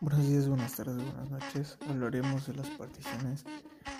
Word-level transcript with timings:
Buenos 0.00 0.28
días, 0.28 0.46
buenas 0.46 0.74
tardes, 0.76 0.94
buenas 0.94 1.28
noches. 1.28 1.76
Hablaremos 1.90 2.46
de 2.46 2.54
las 2.54 2.68
particiones. 2.68 3.44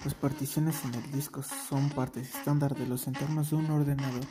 Las 0.05 0.15
particiones 0.15 0.85
en 0.85 0.95
el 0.95 1.11
disco 1.11 1.43
son 1.43 1.91
partes 1.91 2.37
estándar 2.37 2.77
de 2.77 2.87
los 2.87 3.09
entornos 3.09 3.51
de 3.51 3.57
un 3.57 3.69
ordenador 3.69 4.23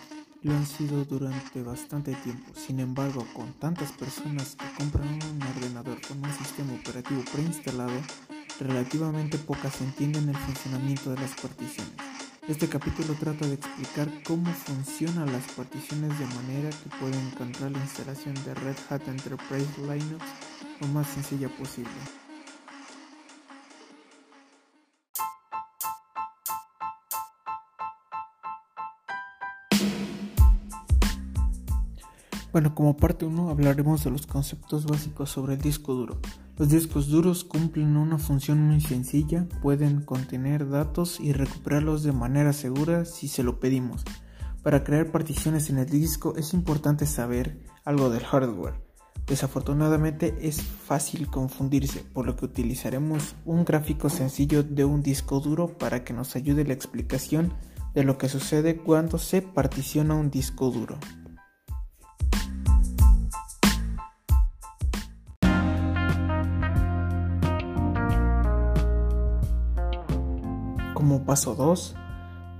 y 0.41 0.47
lo 0.47 0.55
han 0.55 0.65
sido 0.65 1.03
durante 1.03 1.61
bastante 1.63 2.15
tiempo. 2.15 2.53
Sin 2.55 2.79
embargo, 2.79 3.27
con 3.33 3.51
tantas 3.51 3.91
personas 3.91 4.55
que 4.55 4.65
compran 4.81 5.09
un 5.09 5.43
ordenador 5.43 5.99
con 6.07 6.23
un 6.23 6.31
sistema 6.31 6.71
operativo 6.71 7.21
preinstalado, 7.33 7.99
relativamente 8.61 9.37
pocas 9.37 9.81
entienden 9.81 10.29
el 10.29 10.37
funcionamiento 10.37 11.09
de 11.09 11.19
las 11.19 11.31
particiones. 11.31 11.95
Este 12.47 12.69
capítulo 12.69 13.13
trata 13.19 13.45
de 13.45 13.55
explicar 13.55 14.07
cómo 14.25 14.49
funcionan 14.53 15.33
las 15.33 15.43
particiones 15.51 16.17
de 16.17 16.25
manera 16.27 16.69
que 16.69 16.97
pueden 16.97 17.27
encontrar 17.27 17.71
la 17.71 17.79
instalación 17.79 18.35
de 18.45 18.53
Red 18.53 18.77
Hat 18.89 19.05
Enterprise 19.09 19.67
Linux 19.81 20.23
lo 20.81 20.87
más 20.87 21.07
sencilla 21.07 21.49
posible. 21.49 21.91
Bueno, 32.51 32.73
como 32.73 32.97
parte 32.97 33.23
1 33.25 33.49
hablaremos 33.49 34.03
de 34.03 34.09
los 34.09 34.25
conceptos 34.25 34.87
básicos 34.87 35.29
sobre 35.29 35.53
el 35.53 35.61
disco 35.61 35.93
duro. 35.93 36.19
Los 36.57 36.69
discos 36.69 37.07
duros 37.07 37.43
cumplen 37.43 37.97
una 37.97 38.17
función 38.17 38.59
muy 38.61 38.81
sencilla, 38.81 39.47
pueden 39.61 40.01
contener 40.01 40.67
datos 40.67 41.19
y 41.19 41.33
recuperarlos 41.33 42.01
de 42.01 42.13
manera 42.13 42.53
segura 42.53 43.05
si 43.05 43.27
se 43.27 43.43
lo 43.43 43.59
pedimos. 43.59 44.03
Para 44.63 44.83
crear 44.83 45.11
particiones 45.11 45.69
en 45.69 45.77
el 45.77 45.85
disco 45.85 46.33
es 46.35 46.55
importante 46.55 47.05
saber 47.05 47.63
algo 47.85 48.09
del 48.09 48.23
hardware. 48.23 48.86
Desafortunadamente 49.27 50.37
es 50.41 50.61
fácil 50.61 51.27
confundirse, 51.27 51.99
por 51.99 52.25
lo 52.25 52.37
que 52.37 52.45
utilizaremos 52.45 53.35
un 53.43 53.65
gráfico 53.65 54.09
sencillo 54.09 54.63
de 54.63 54.85
un 54.85 55.03
disco 55.03 55.41
duro 55.41 55.77
para 55.77 56.05
que 56.05 56.13
nos 56.13 56.37
ayude 56.37 56.63
la 56.63 56.73
explicación 56.73 57.53
de 57.93 58.05
lo 58.05 58.17
que 58.17 58.29
sucede 58.29 58.77
cuando 58.77 59.17
se 59.17 59.41
particiona 59.41 60.15
un 60.15 60.31
disco 60.31 60.71
duro. 60.71 60.97
Como 70.93 71.25
paso 71.25 71.53
2, 71.53 71.95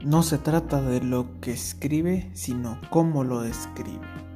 no 0.04 0.22
se 0.22 0.38
trata 0.38 0.82
de 0.82 1.00
lo 1.00 1.40
que 1.40 1.54
escribe, 1.54 2.30
sino 2.34 2.78
cómo 2.90 3.24
lo 3.24 3.46
escribe. 3.46 4.27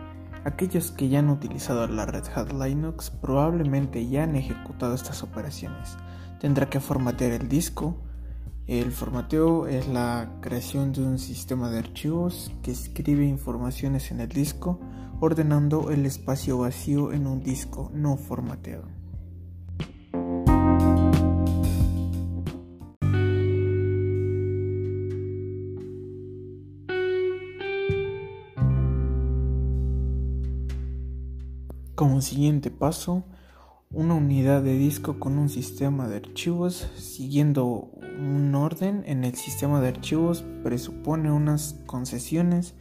Aquellos 0.44 0.92
que 0.92 1.08
ya 1.08 1.20
han 1.20 1.30
utilizado 1.30 1.88
la 1.88 2.08
Red 2.08 2.24
Hat 2.34 2.52
Linux 2.52 3.12
probablemente 3.12 4.08
ya 4.08 4.24
han 4.24 4.36
ejecutado 4.36 4.96
estas 4.96 5.22
operaciones. 5.22 5.98
Tendrá 6.40 6.68
que 6.68 6.80
formatear 6.80 7.34
el 7.34 7.48
disco. 7.48 7.96
El 8.66 8.92
formateo 8.92 9.68
es 9.68 9.88
la 9.88 10.40
creación 10.42 10.94
de 10.94 11.04
un 11.04 11.20
sistema 11.20 11.70
de 11.70 11.80
archivos 11.80 12.52
que 12.64 12.72
escribe 12.72 13.26
informaciones 13.26 14.10
en 14.12 14.20
el 14.20 14.30
disco 14.30 14.80
ordenando 15.20 15.92
el 15.92 16.08
espacio 16.08 16.58
vacío 16.58 17.12
en 17.12 17.28
un 17.28 17.44
disco 17.44 17.92
no 17.94 18.18
formateado. 18.18 19.01
Siguiente 32.22 32.70
paso, 32.70 33.24
una 33.90 34.14
unidad 34.14 34.62
de 34.62 34.78
disco 34.78 35.20
con 35.20 35.40
un 35.40 35.50
sistema 35.50 36.08
de 36.08 36.18
archivos 36.18 36.88
siguiendo 36.96 37.92
un 38.20 38.54
orden. 38.54 39.04
En 39.08 39.24
el 39.24 39.36
sistema 39.36 39.82
de 39.82 39.88
archivos 39.88 40.46
presupone 40.64 41.32
unas 41.32 41.76
concesiones. 41.88 42.76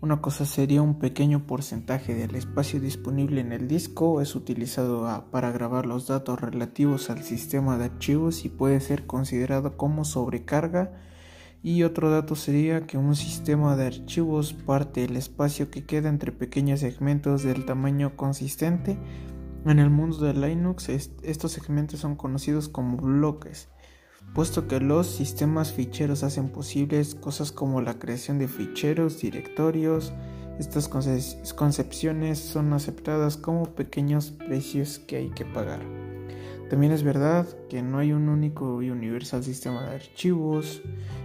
Una 0.00 0.20
cosa 0.20 0.44
sería 0.44 0.82
un 0.82 0.98
pequeño 0.98 1.46
porcentaje 1.46 2.14
del 2.14 2.34
espacio 2.34 2.80
disponible 2.80 3.40
en 3.40 3.52
el 3.52 3.68
disco. 3.68 4.20
Es 4.20 4.34
utilizado 4.34 5.24
para 5.30 5.52
grabar 5.52 5.86
los 5.86 6.08
datos 6.08 6.40
relativos 6.40 7.10
al 7.10 7.22
sistema 7.22 7.78
de 7.78 7.84
archivos 7.84 8.44
y 8.44 8.48
puede 8.48 8.80
ser 8.80 9.06
considerado 9.06 9.76
como 9.76 10.04
sobrecarga 10.04 10.92
y 11.62 11.82
otro 11.82 12.10
dato 12.10 12.36
sería 12.36 12.86
que 12.86 12.96
un 12.96 13.14
sistema 13.14 13.76
de 13.76 13.86
archivos 13.86 14.54
parte 14.54 15.04
el 15.04 15.16
espacio 15.16 15.70
que 15.70 15.84
queda 15.84 16.08
entre 16.08 16.32
pequeños 16.32 16.80
segmentos 16.80 17.42
del 17.42 17.66
tamaño 17.66 18.16
consistente. 18.16 18.98
En 19.66 19.78
el 19.78 19.90
mundo 19.90 20.18
de 20.18 20.32
Linux 20.32 20.88
estos 20.88 21.52
segmentos 21.52 22.00
son 22.00 22.16
conocidos 22.16 22.70
como 22.70 22.96
bloques, 22.96 23.68
puesto 24.34 24.66
que 24.68 24.80
los 24.80 25.06
sistemas 25.06 25.72
ficheros 25.72 26.22
hacen 26.22 26.48
posibles 26.48 27.14
cosas 27.14 27.52
como 27.52 27.82
la 27.82 27.98
creación 27.98 28.38
de 28.38 28.48
ficheros, 28.48 29.20
directorios. 29.20 30.14
Estas 30.58 30.88
concepciones 30.88 32.38
son 32.38 32.72
aceptadas 32.72 33.36
como 33.36 33.74
pequeños 33.74 34.30
precios 34.30 34.98
que 34.98 35.16
hay 35.16 35.30
que 35.30 35.44
pagar. 35.44 35.99
También 36.70 36.92
es 36.92 37.02
verdad 37.02 37.48
que 37.68 37.82
no 37.82 37.98
hay 37.98 38.12
un 38.12 38.28
único 38.28 38.80
y 38.80 38.90
universal 38.90 39.42
sistema 39.42 39.82
de 39.88 39.96
archivos. 39.96 40.80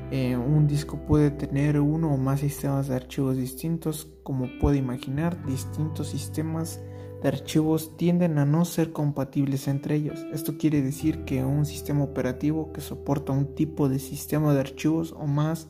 Eh, 0.10 0.36
un 0.36 0.66
disco 0.66 0.98
puede 1.06 1.30
tener 1.30 1.80
uno 1.80 2.12
o 2.12 2.18
más 2.18 2.40
sistemas 2.40 2.88
de 2.88 2.96
archivos 2.96 3.38
distintos. 3.38 4.12
Como 4.24 4.50
puede 4.60 4.78
imaginar, 4.78 5.46
distintos 5.46 6.08
sistemas 6.08 6.82
de 7.22 7.28
archivos 7.28 7.96
tienden 7.96 8.40
a 8.40 8.46
no 8.46 8.66
ser 8.66 8.92
compatibles 8.92 9.68
entre 9.68 9.98
ellos. 9.98 10.26
Esto 10.34 10.58
quiere 10.58 10.82
decir 10.82 11.26
que 11.26 11.46
un 11.46 11.68
sistema 11.68 12.04
operativo 12.04 12.74
que 12.74 12.82
soporta 12.82 13.32
un 13.32 13.54
tipo 13.54 13.88
de 13.88 14.00
sistema 14.00 14.52
de 14.52 14.62
archivos 14.62 15.14
o 15.16 15.28
más 15.28 15.70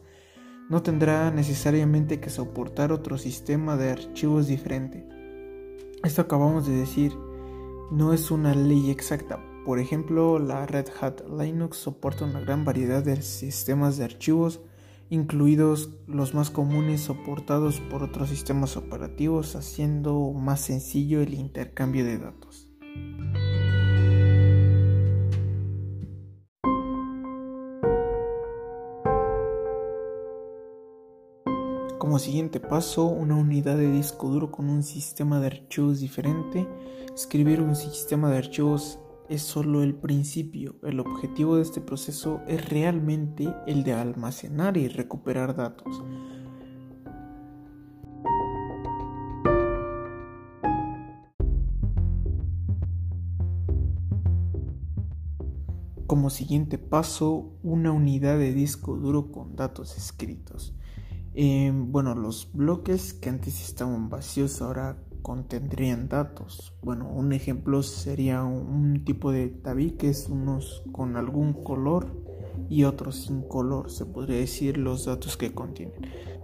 no 0.69 0.83
tendrá 0.83 1.31
necesariamente 1.31 2.21
que 2.21 2.29
soportar 2.29 2.93
otro 2.93 3.17
sistema 3.17 3.75
de 3.75 3.91
archivos 3.91 4.47
diferente. 4.47 5.05
Esto 6.01 6.21
acabamos 6.21 6.65
de 6.65 6.77
decir 6.77 7.13
no 7.91 8.13
es 8.13 8.31
una 8.31 8.55
ley 8.55 8.89
exacta, 8.89 9.39
por 9.65 9.79
ejemplo, 9.79 10.37
la 10.37 10.67
Red 10.67 10.89
Hat 11.01 11.21
Linux 11.27 11.77
soporta 11.77 12.23
una 12.23 12.39
gran 12.39 12.63
variedad 12.65 13.03
de 13.03 13.19
sistemas 13.23 13.97
de 13.97 14.03
archivos, 14.03 14.61
incluidos 15.09 15.89
los 16.05 16.35
más 16.35 16.51
comunes 16.51 17.01
soportados 17.01 17.79
por 17.79 18.03
otros 18.03 18.29
sistemas 18.29 18.77
operativos, 18.77 19.55
haciendo 19.55 20.31
más 20.33 20.61
sencillo 20.61 21.21
el 21.21 21.33
intercambio 21.33 22.05
de 22.05 22.19
datos. 22.19 22.69
Como 31.97 32.19
siguiente 32.19 32.59
paso, 32.59 33.05
una 33.05 33.35
unidad 33.35 33.77
de 33.77 33.91
disco 33.91 34.29
duro 34.29 34.51
con 34.51 34.69
un 34.69 34.83
sistema 34.83 35.39
de 35.39 35.47
archivos 35.47 36.01
diferente. 36.01 36.67
Escribir 37.15 37.61
un 37.61 37.75
sistema 37.75 38.29
de 38.29 38.37
archivos 38.37 38.99
es 39.29 39.41
solo 39.41 39.83
el 39.83 39.95
principio. 39.95 40.75
El 40.83 40.99
objetivo 40.99 41.55
de 41.55 41.63
este 41.63 41.81
proceso 41.81 42.41
es 42.47 42.69
realmente 42.69 43.53
el 43.67 43.83
de 43.83 43.93
almacenar 43.93 44.77
y 44.77 44.87
recuperar 44.87 45.55
datos. 45.55 46.03
Como 56.07 56.29
siguiente 56.29 56.77
paso, 56.77 57.57
una 57.63 57.91
unidad 57.91 58.37
de 58.37 58.53
disco 58.53 58.95
duro 58.95 59.31
con 59.31 59.55
datos 59.55 59.97
escritos. 59.97 60.75
Eh, 61.33 61.71
bueno, 61.73 62.15
los 62.15 62.51
bloques 62.53 63.13
que 63.13 63.29
antes 63.29 63.61
estaban 63.61 64.09
vacíos 64.09 64.61
ahora 64.61 64.97
contendrían 65.25 66.07
datos. 66.07 66.71
Bueno, 66.83 67.09
un 67.09 67.33
ejemplo 67.33 67.81
sería 67.81 68.43
un 68.43 69.03
tipo 69.05 69.31
de 69.31 69.47
tabiques, 69.47 70.29
unos 70.29 70.83
con 70.91 71.17
algún 71.17 71.53
color 71.63 72.05
y 72.69 72.83
otros 72.83 73.23
sin 73.23 73.41
color, 73.41 73.89
se 73.89 74.05
podría 74.05 74.37
decir 74.37 74.77
los 74.77 75.05
datos 75.05 75.35
que 75.35 75.51
contienen. 75.51 75.95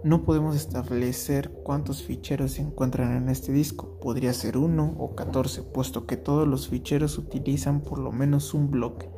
No 0.02 0.24
podemos 0.24 0.56
establecer 0.56 1.52
cuántos 1.62 2.02
ficheros 2.02 2.54
se 2.54 2.62
encuentran 2.62 3.16
en 3.16 3.28
este 3.28 3.52
disco, 3.52 4.00
podría 4.00 4.32
ser 4.32 4.56
uno 4.56 4.96
o 4.98 5.14
14, 5.14 5.62
puesto 5.62 6.04
que 6.04 6.16
todos 6.16 6.48
los 6.48 6.66
ficheros 6.66 7.18
utilizan 7.18 7.82
por 7.82 8.00
lo 8.00 8.10
menos 8.10 8.52
un 8.52 8.68
bloque. 8.68 9.08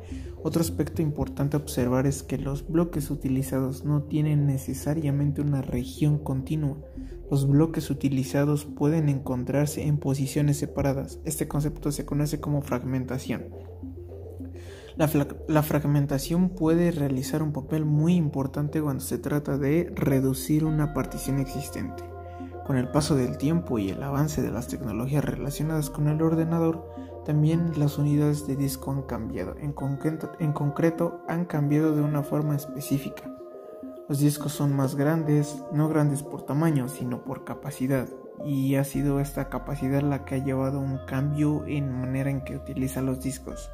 Otro 0.45 0.61
aspecto 0.61 1.01
importante 1.01 1.57
a 1.57 1.59
observar 1.59 2.05
es 2.05 2.21
que 2.21 2.37
los 2.37 2.67
bloques 2.67 3.09
utilizados 3.09 3.83
no 3.83 4.03
tienen 4.03 4.45
necesariamente 4.45 5.41
una 5.41 5.63
región 5.63 6.19
continua. 6.19 6.77
Los 7.31 7.47
bloques 7.47 7.89
utilizados 7.89 8.65
pueden 8.65 9.09
encontrarse 9.09 9.87
en 9.87 9.97
posiciones 9.97 10.57
separadas. 10.57 11.17
Este 11.25 11.47
concepto 11.47 11.91
se 11.91 12.05
conoce 12.05 12.41
como 12.41 12.61
fragmentación. 12.61 13.45
La, 14.97 15.09
la, 15.47 15.63
fragmentación 15.63 16.49
puede 16.49 16.91
realizar 16.91 17.41
un 17.41 17.51
papel 17.51 17.83
muy 17.83 18.13
importante 18.13 18.83
cuando 18.83 19.03
se 19.03 19.17
trata 19.17 19.57
de 19.57 19.91
reducir 19.95 20.63
una 20.63 20.93
partición 20.93 21.39
existente. 21.39 22.03
Con 22.65 22.77
el 22.77 22.87
paso 22.87 23.15
del 23.15 23.37
tiempo 23.37 23.77
y 23.77 23.89
el 23.89 24.01
avance 24.01 24.41
de 24.41 24.49
las 24.49 24.67
tecnologías 24.67 25.23
relacionadas 25.23 25.91
con 25.91 26.07
el 26.07 26.19
ordenador, 26.23 26.89
también 27.23 27.73
las 27.77 27.99
unidades 27.99 28.47
de 28.47 28.55
disco 28.55 28.91
han 28.91 29.03
cambiado. 29.03 29.55
En 29.59 29.71
concreto, 29.71 31.21
han 31.27 31.45
cambiado 31.45 31.95
de 31.95 32.01
una 32.01 32.23
forma 32.23 32.55
específica. 32.55 33.31
Los 34.09 34.17
discos 34.17 34.51
son 34.51 34.75
más 34.75 34.95
grandes, 34.95 35.63
no 35.73 35.89
grandes 35.89 36.23
por 36.23 36.41
tamaño, 36.41 36.87
sino 36.87 37.23
por 37.23 37.43
capacidad. 37.43 38.07
Y 38.43 38.75
ha 38.75 38.83
sido 38.83 39.19
esta 39.19 39.47
capacidad 39.49 40.01
la 40.01 40.25
que 40.25 40.35
ha 40.35 40.43
llevado 40.43 40.79
un 40.79 40.99
cambio 41.05 41.63
en 41.67 41.91
manera 41.91 42.31
en 42.31 42.43
que 42.43 42.55
utiliza 42.55 43.01
los 43.01 43.21
discos. 43.21 43.69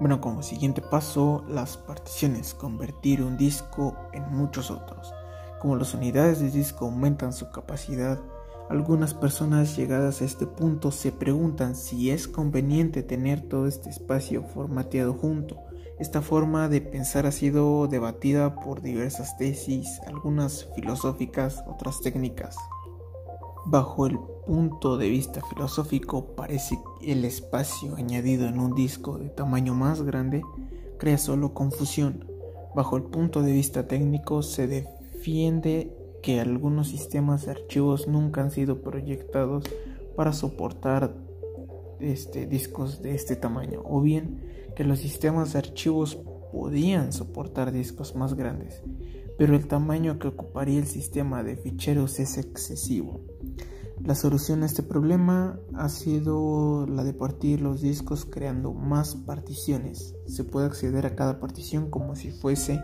Bueno, 0.00 0.22
como 0.22 0.42
siguiente 0.42 0.80
paso, 0.80 1.44
las 1.46 1.76
particiones, 1.76 2.54
convertir 2.54 3.22
un 3.22 3.36
disco 3.36 3.94
en 4.12 4.30
muchos 4.30 4.70
otros. 4.70 5.12
Como 5.60 5.76
las 5.76 5.94
unidades 5.94 6.40
de 6.40 6.50
disco 6.50 6.84
aumentan 6.84 7.32
su 7.32 7.50
capacidad, 7.50 8.20
algunas 8.68 9.14
personas 9.14 9.76
llegadas 9.76 10.20
a 10.20 10.24
este 10.24 10.46
punto 10.46 10.90
se 10.92 11.10
preguntan 11.10 11.74
si 11.74 12.10
es 12.10 12.28
conveniente 12.28 13.02
tener 13.02 13.40
todo 13.48 13.66
este 13.66 13.90
espacio 13.90 14.42
formateado 14.42 15.14
junto. 15.14 15.56
Esta 15.98 16.22
forma 16.22 16.68
de 16.68 16.80
pensar 16.80 17.26
ha 17.26 17.32
sido 17.32 17.88
debatida 17.88 18.54
por 18.54 18.82
diversas 18.82 19.36
tesis, 19.36 20.00
algunas 20.06 20.68
filosóficas, 20.76 21.64
otras 21.66 22.00
técnicas. 22.02 22.56
Bajo 23.66 24.06
el 24.06 24.18
punto 24.46 24.96
de 24.96 25.08
vista 25.08 25.40
filosófico, 25.48 26.36
parece 26.36 26.78
que 27.00 27.12
el 27.12 27.24
espacio 27.24 27.96
añadido 27.96 28.46
en 28.46 28.60
un 28.60 28.74
disco 28.74 29.18
de 29.18 29.28
tamaño 29.28 29.74
más 29.74 30.02
grande 30.02 30.42
crea 30.98 31.18
solo 31.18 31.52
confusión. 31.52 32.24
Bajo 32.76 32.96
el 32.96 33.02
punto 33.04 33.42
de 33.42 33.52
vista 33.52 33.88
técnico, 33.88 34.42
se 34.42 34.66
defiende 35.18 35.92
que 36.22 36.38
algunos 36.38 36.88
sistemas 36.88 37.44
de 37.44 37.50
archivos 37.50 38.06
nunca 38.06 38.40
han 38.40 38.52
sido 38.52 38.82
proyectados 38.82 39.64
para 40.14 40.32
soportar 40.32 41.12
este, 41.98 42.46
discos 42.46 43.02
de 43.02 43.16
este 43.16 43.34
tamaño, 43.34 43.82
o 43.84 44.00
bien 44.00 44.70
que 44.76 44.84
los 44.84 45.00
sistemas 45.00 45.52
de 45.52 45.58
archivos 45.58 46.20
podían 46.52 47.12
soportar 47.12 47.72
discos 47.72 48.14
más 48.14 48.34
grandes, 48.34 48.80
pero 49.36 49.56
el 49.56 49.66
tamaño 49.66 50.20
que 50.20 50.28
ocuparía 50.28 50.78
el 50.78 50.86
sistema 50.86 51.42
de 51.42 51.56
ficheros 51.56 52.20
es 52.20 52.38
excesivo. 52.38 53.20
La 54.04 54.14
solución 54.14 54.62
a 54.62 54.66
este 54.66 54.84
problema 54.84 55.58
ha 55.74 55.88
sido 55.88 56.86
la 56.86 57.02
de 57.02 57.12
partir 57.12 57.60
los 57.60 57.80
discos 57.80 58.24
creando 58.24 58.72
más 58.72 59.16
particiones. 59.16 60.14
Se 60.28 60.44
puede 60.44 60.66
acceder 60.66 61.04
a 61.06 61.16
cada 61.16 61.40
partición 61.40 61.90
como 61.90 62.14
si 62.14 62.30
fuese 62.30 62.80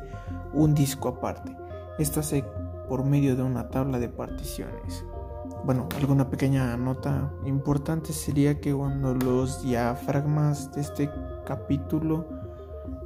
un 0.52 0.74
disco 0.74 1.08
aparte. 1.08 1.63
Esto 1.98 2.20
hace 2.20 2.44
por 2.88 3.04
medio 3.04 3.36
de 3.36 3.42
una 3.42 3.68
tabla 3.68 3.98
de 3.98 4.08
particiones. 4.08 5.04
Bueno, 5.64 5.88
alguna 5.96 6.28
pequeña 6.28 6.76
nota 6.76 7.32
importante 7.44 8.12
sería 8.12 8.60
que 8.60 8.74
cuando 8.74 9.14
los 9.14 9.62
diafragmas 9.62 10.72
de 10.72 10.80
este 10.80 11.10
capítulo 11.46 12.26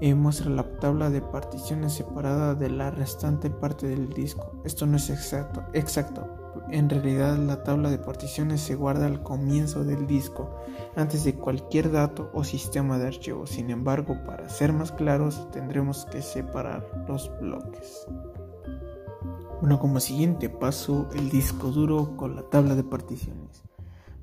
eh, 0.01 0.15
muestra 0.15 0.51
la 0.51 0.65
tabla 0.79 1.11
de 1.11 1.21
particiones 1.21 1.93
separada 1.93 2.55
de 2.55 2.71
la 2.71 2.91
restante 2.91 3.51
parte 3.51 3.87
del 3.89 4.09
disco. 4.09 4.53
Esto 4.65 4.87
no 4.87 4.97
es 4.97 5.11
exacto, 5.11 5.63
exacto. 5.73 6.27
En 6.71 6.89
realidad 6.89 7.37
la 7.37 7.63
tabla 7.63 7.91
de 7.91 7.99
particiones 7.99 8.61
se 8.61 8.75
guarda 8.75 9.07
al 9.07 9.23
comienzo 9.23 9.85
del 9.85 10.07
disco, 10.07 10.51
antes 10.97 11.25
de 11.25 11.35
cualquier 11.35 11.91
dato 11.91 12.31
o 12.33 12.43
sistema 12.43 12.99
de 12.99 13.09
archivo. 13.09 13.47
Sin 13.47 13.71
embargo, 13.71 14.17
para 14.27 14.49
ser 14.49 14.73
más 14.73 14.93
claros, 14.93 15.51
tendremos 15.51 16.07
que 16.07 16.23
separar 16.23 17.05
los 17.09 17.31
bloques. 17.41 18.07
Bueno, 19.61 19.81
como 19.81 19.99
siguiente 19.99 20.49
paso, 20.49 21.09
el 21.17 21.31
disco 21.31 21.73
duro 21.73 22.17
con 22.17 22.37
la 22.37 22.43
tabla 22.43 22.77
de 22.77 22.85
particiones. 22.85 23.65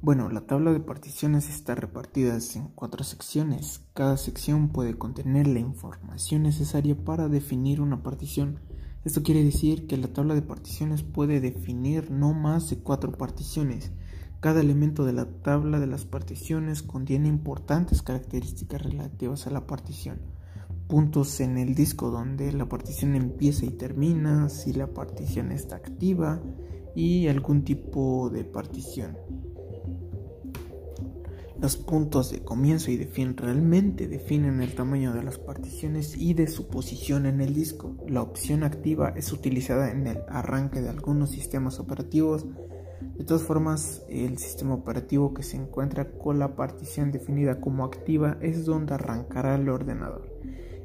Bueno, 0.02 0.30
la 0.30 0.48
tabla 0.48 0.72
de 0.72 0.80
particiones 0.80 1.50
está 1.50 1.76
repartida 1.76 2.38
en 2.56 2.70
cuatro 2.74 3.04
secciones. 3.04 3.82
Cada 3.94 4.16
sección 4.16 4.70
puede 4.70 4.98
contener 4.98 5.48
la 5.48 5.60
información 5.60 6.44
necesaria 6.44 6.96
para 6.96 7.28
definir 7.28 7.82
una 7.82 8.02
partición. 8.02 8.62
Esto 9.04 9.24
quiere 9.24 9.44
decir 9.44 9.88
que 9.88 9.98
la 9.98 10.08
tabla 10.08 10.36
de 10.36 10.42
particiones 10.42 11.04
puede 11.04 11.42
definir 11.42 12.12
no 12.12 12.34
más 12.34 12.70
de 12.70 12.78
cuatro 12.78 13.12
particiones. 13.12 13.92
Cada 14.40 14.62
elemento 14.62 15.04
de 15.04 15.12
la 15.12 15.26
tabla 15.26 15.82
de 15.82 15.88
las 15.88 16.06
particiones 16.06 16.82
contiene 16.82 17.28
importantes 17.28 18.02
características 18.02 18.82
relativas 18.82 19.48
a 19.48 19.50
la 19.50 19.68
partición. 19.68 20.22
Puntos 20.88 21.40
en 21.40 21.58
el 21.58 21.74
disco 21.74 22.12
donde 22.12 22.54
la 22.54 22.70
partición 22.70 23.16
empieza 23.16 23.66
y 23.66 23.72
termina, 23.72 24.50
si 24.50 24.72
la 24.72 24.88
partición 24.88 25.52
está 25.52 25.78
activa 25.78 26.44
y 26.96 27.28
algún 27.28 27.64
tipo 27.64 28.30
de 28.30 28.44
partición. 28.44 29.18
Los 31.60 31.78
puntos 31.78 32.32
de 32.32 32.44
comienzo 32.44 32.92
y 32.92 32.98
de 32.98 33.08
fin 33.08 33.36
realmente 33.36 34.08
definen 34.08 34.62
el 34.62 34.76
tamaño 34.76 35.14
de 35.14 35.24
las 35.24 35.40
particiones 35.40 36.16
y 36.16 36.36
de 36.36 36.48
su 36.48 36.68
posición 36.68 37.26
en 37.26 37.42
el 37.42 37.56
disco. 37.56 37.96
La 38.08 38.22
opción 38.22 38.64
activa 38.64 39.14
es 39.16 39.34
utilizada 39.34 39.90
en 39.90 40.06
el 40.06 40.20
arranque 40.28 40.82
de 40.82 40.90
algunos 40.90 41.32
sistemas 41.32 41.80
operativos. 41.80 42.46
De 43.18 43.24
todas 43.24 43.42
formas, 43.42 44.04
el 44.10 44.38
sistema 44.38 44.76
operativo 44.76 45.34
que 45.34 45.42
se 45.42 45.58
encuentra 45.58 46.12
con 46.12 46.38
la 46.38 46.56
partición 46.56 47.12
definida 47.12 47.60
como 47.60 47.86
activa 47.86 48.38
es 48.42 48.66
donde 48.66 48.94
arrancará 48.94 49.56
el 49.56 49.68
ordenador. 49.70 50.30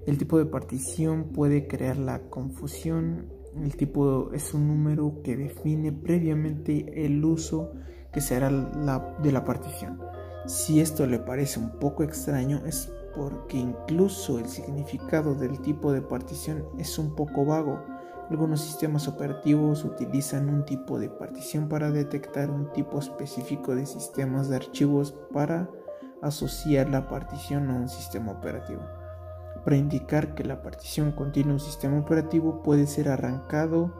El 0.06 0.16
tipo 0.16 0.38
de 0.38 0.46
partición 0.46 1.24
puede 1.24 1.66
crear 1.68 1.96
la 1.96 2.22
confusión. 2.30 3.26
El 3.62 3.76
tipo 3.76 4.32
es 4.32 4.54
un 4.54 4.68
número 4.68 5.20
que 5.22 5.36
define 5.36 5.92
previamente 5.92 7.04
el 7.04 7.24
uso 7.24 7.72
que 8.12 8.20
se 8.20 8.36
hará 8.36 8.50
de 9.22 9.32
la 9.32 9.44
partición. 9.44 10.00
Si 10.46 10.80
esto 10.80 11.06
le 11.06 11.18
parece 11.18 11.60
un 11.60 11.78
poco 11.78 12.02
extraño 12.02 12.62
es 12.64 12.90
porque 13.14 13.58
incluso 13.58 14.38
el 14.38 14.46
significado 14.46 15.34
del 15.34 15.60
tipo 15.60 15.92
de 15.92 16.00
partición 16.00 16.64
es 16.78 16.98
un 16.98 17.14
poco 17.14 17.44
vago. 17.44 17.80
Algunos 18.30 18.60
sistemas 18.60 19.08
operativos 19.08 19.84
utilizan 19.84 20.48
un 20.48 20.64
tipo 20.64 20.98
de 20.98 21.10
partición 21.10 21.68
para 21.68 21.90
detectar 21.90 22.48
un 22.48 22.72
tipo 22.72 22.98
específico 22.98 23.74
de 23.74 23.84
sistemas 23.84 24.48
de 24.48 24.56
archivos 24.56 25.12
para 25.32 25.68
asociar 26.22 26.88
la 26.88 27.08
partición 27.08 27.70
a 27.70 27.74
un 27.74 27.88
sistema 27.88 28.32
operativo. 28.32 28.99
Para 29.64 29.76
indicar 29.76 30.34
que 30.34 30.44
la 30.44 30.62
partición 30.62 31.12
contiene 31.12 31.52
un 31.52 31.60
sistema 31.60 31.98
operativo 31.98 32.62
puede 32.62 32.86
ser 32.86 33.08
arrancado 33.08 33.92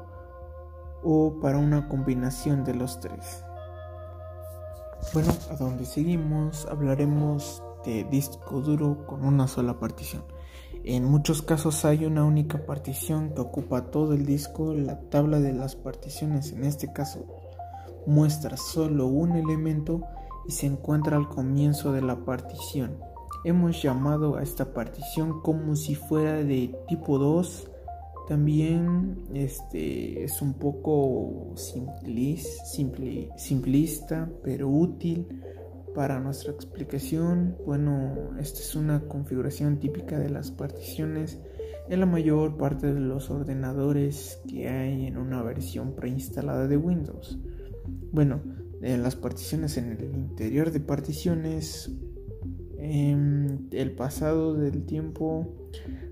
o 1.02 1.38
para 1.40 1.58
una 1.58 1.88
combinación 1.88 2.64
de 2.64 2.74
los 2.74 3.00
tres. 3.00 3.44
Bueno, 5.12 5.32
a 5.50 5.56
donde 5.56 5.86
seguimos 5.86 6.66
hablaremos 6.66 7.62
de 7.84 8.04
disco 8.04 8.60
duro 8.60 9.06
con 9.06 9.24
una 9.24 9.48
sola 9.48 9.78
partición. 9.78 10.22
En 10.84 11.05
muchos 11.05 11.43
casos 11.43 11.84
hay 11.84 12.06
una 12.06 12.24
única 12.24 12.64
partición 12.64 13.34
que 13.34 13.40
ocupa 13.40 13.90
todo 13.90 14.14
el 14.14 14.24
disco. 14.24 14.72
La 14.72 15.00
tabla 15.10 15.40
de 15.40 15.52
las 15.52 15.76
particiones 15.76 16.52
en 16.52 16.64
este 16.64 16.93
caso 16.93 17.26
muestra 18.06 18.56
solo 18.56 19.06
un 19.06 19.36
elemento 19.36 20.02
y 20.46 20.52
se 20.52 20.67
encuentra 20.67 21.17
al 21.17 21.29
comienzo 21.29 21.93
de 21.93 22.02
la 22.02 22.24
partición. 22.24 23.09
Hemos 23.44 23.82
llamado 23.82 24.37
a 24.37 24.43
esta 24.43 24.73
partición 24.75 25.41
como 25.41 25.77
si 25.77 25.94
fuera 25.94 26.43
de 26.44 26.75
tipo 26.89 27.19
2 27.19 27.70
también 28.31 29.25
este, 29.35 30.23
es 30.23 30.41
un 30.41 30.55
poco 30.55 31.53
simplista, 33.37 34.31
pero 34.44 34.69
útil 34.69 35.27
para 35.97 36.20
nuestra 36.20 36.53
explicación. 36.53 37.56
Bueno, 37.67 38.31
esta 38.39 38.61
es 38.61 38.77
una 38.77 39.01
configuración 39.09 39.81
típica 39.81 40.17
de 40.20 40.31
las 40.31 40.53
particiones 40.53 41.41
en 41.89 41.99
la 41.99 42.06
mayor 42.06 42.56
parte 42.56 42.94
de 42.94 43.01
los 43.01 43.31
ordenadores 43.31 44.41
que 44.47 44.69
hay 44.69 45.06
en 45.06 45.17
una 45.17 45.43
versión 45.43 45.97
preinstalada 45.97 46.69
de 46.69 46.77
Windows. 46.77 47.37
Bueno, 48.13 48.43
en 48.81 49.03
las 49.03 49.17
particiones 49.17 49.77
en 49.77 49.91
el 49.91 50.05
interior 50.05 50.70
de 50.70 50.79
particiones, 50.79 51.91
en 52.81 53.69
el 53.72 53.93
pasado 53.93 54.55
del 54.55 54.84
tiempo 54.84 55.55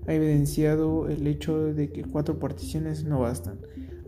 ha 0.07 0.13
evidenciado 0.13 1.09
el 1.09 1.27
hecho 1.27 1.73
de 1.73 1.91
que 1.91 2.03
cuatro 2.03 2.39
particiones 2.39 3.03
no 3.03 3.19
bastan. 3.19 3.59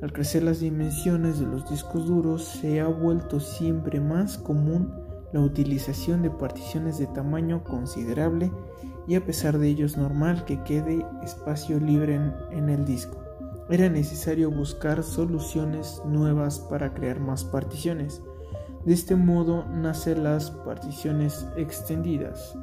Al 0.02 0.14
crecer 0.14 0.44
las 0.44 0.60
dimensiones 0.60 1.40
de 1.40 1.46
los 1.46 1.70
discos 1.70 2.08
duros 2.08 2.44
se 2.44 2.80
ha 2.80 2.88
vuelto 2.88 3.40
siempre 3.40 4.00
más 4.00 4.38
común 4.38 4.92
la 5.34 5.40
utilización 5.40 6.22
de 6.24 6.30
particiones 6.30 6.98
de 6.98 7.08
tamaño 7.08 7.64
considerable 7.64 8.52
y 9.08 9.16
a 9.16 9.26
pesar 9.26 9.58
de 9.58 9.68
ello 9.68 9.86
es 9.86 9.98
normal 9.98 10.46
que 10.46 10.62
quede 10.64 11.06
espacio 11.24 11.80
libre 11.80 12.20
en 12.52 12.70
el 12.70 12.86
disco. 12.86 13.22
Era 13.72 13.88
necesario 13.90 14.52
buscar 14.52 15.02
soluciones 15.02 16.02
nuevas 16.06 16.60
para 16.60 16.94
crear 16.94 17.22
más 17.22 17.46
particiones. 17.46 18.22
De 18.86 18.94
este 18.94 19.16
modo 19.16 19.66
nacen 19.66 20.24
las 20.24 20.52
particiones 20.52 21.46
extendidas. 21.56 22.56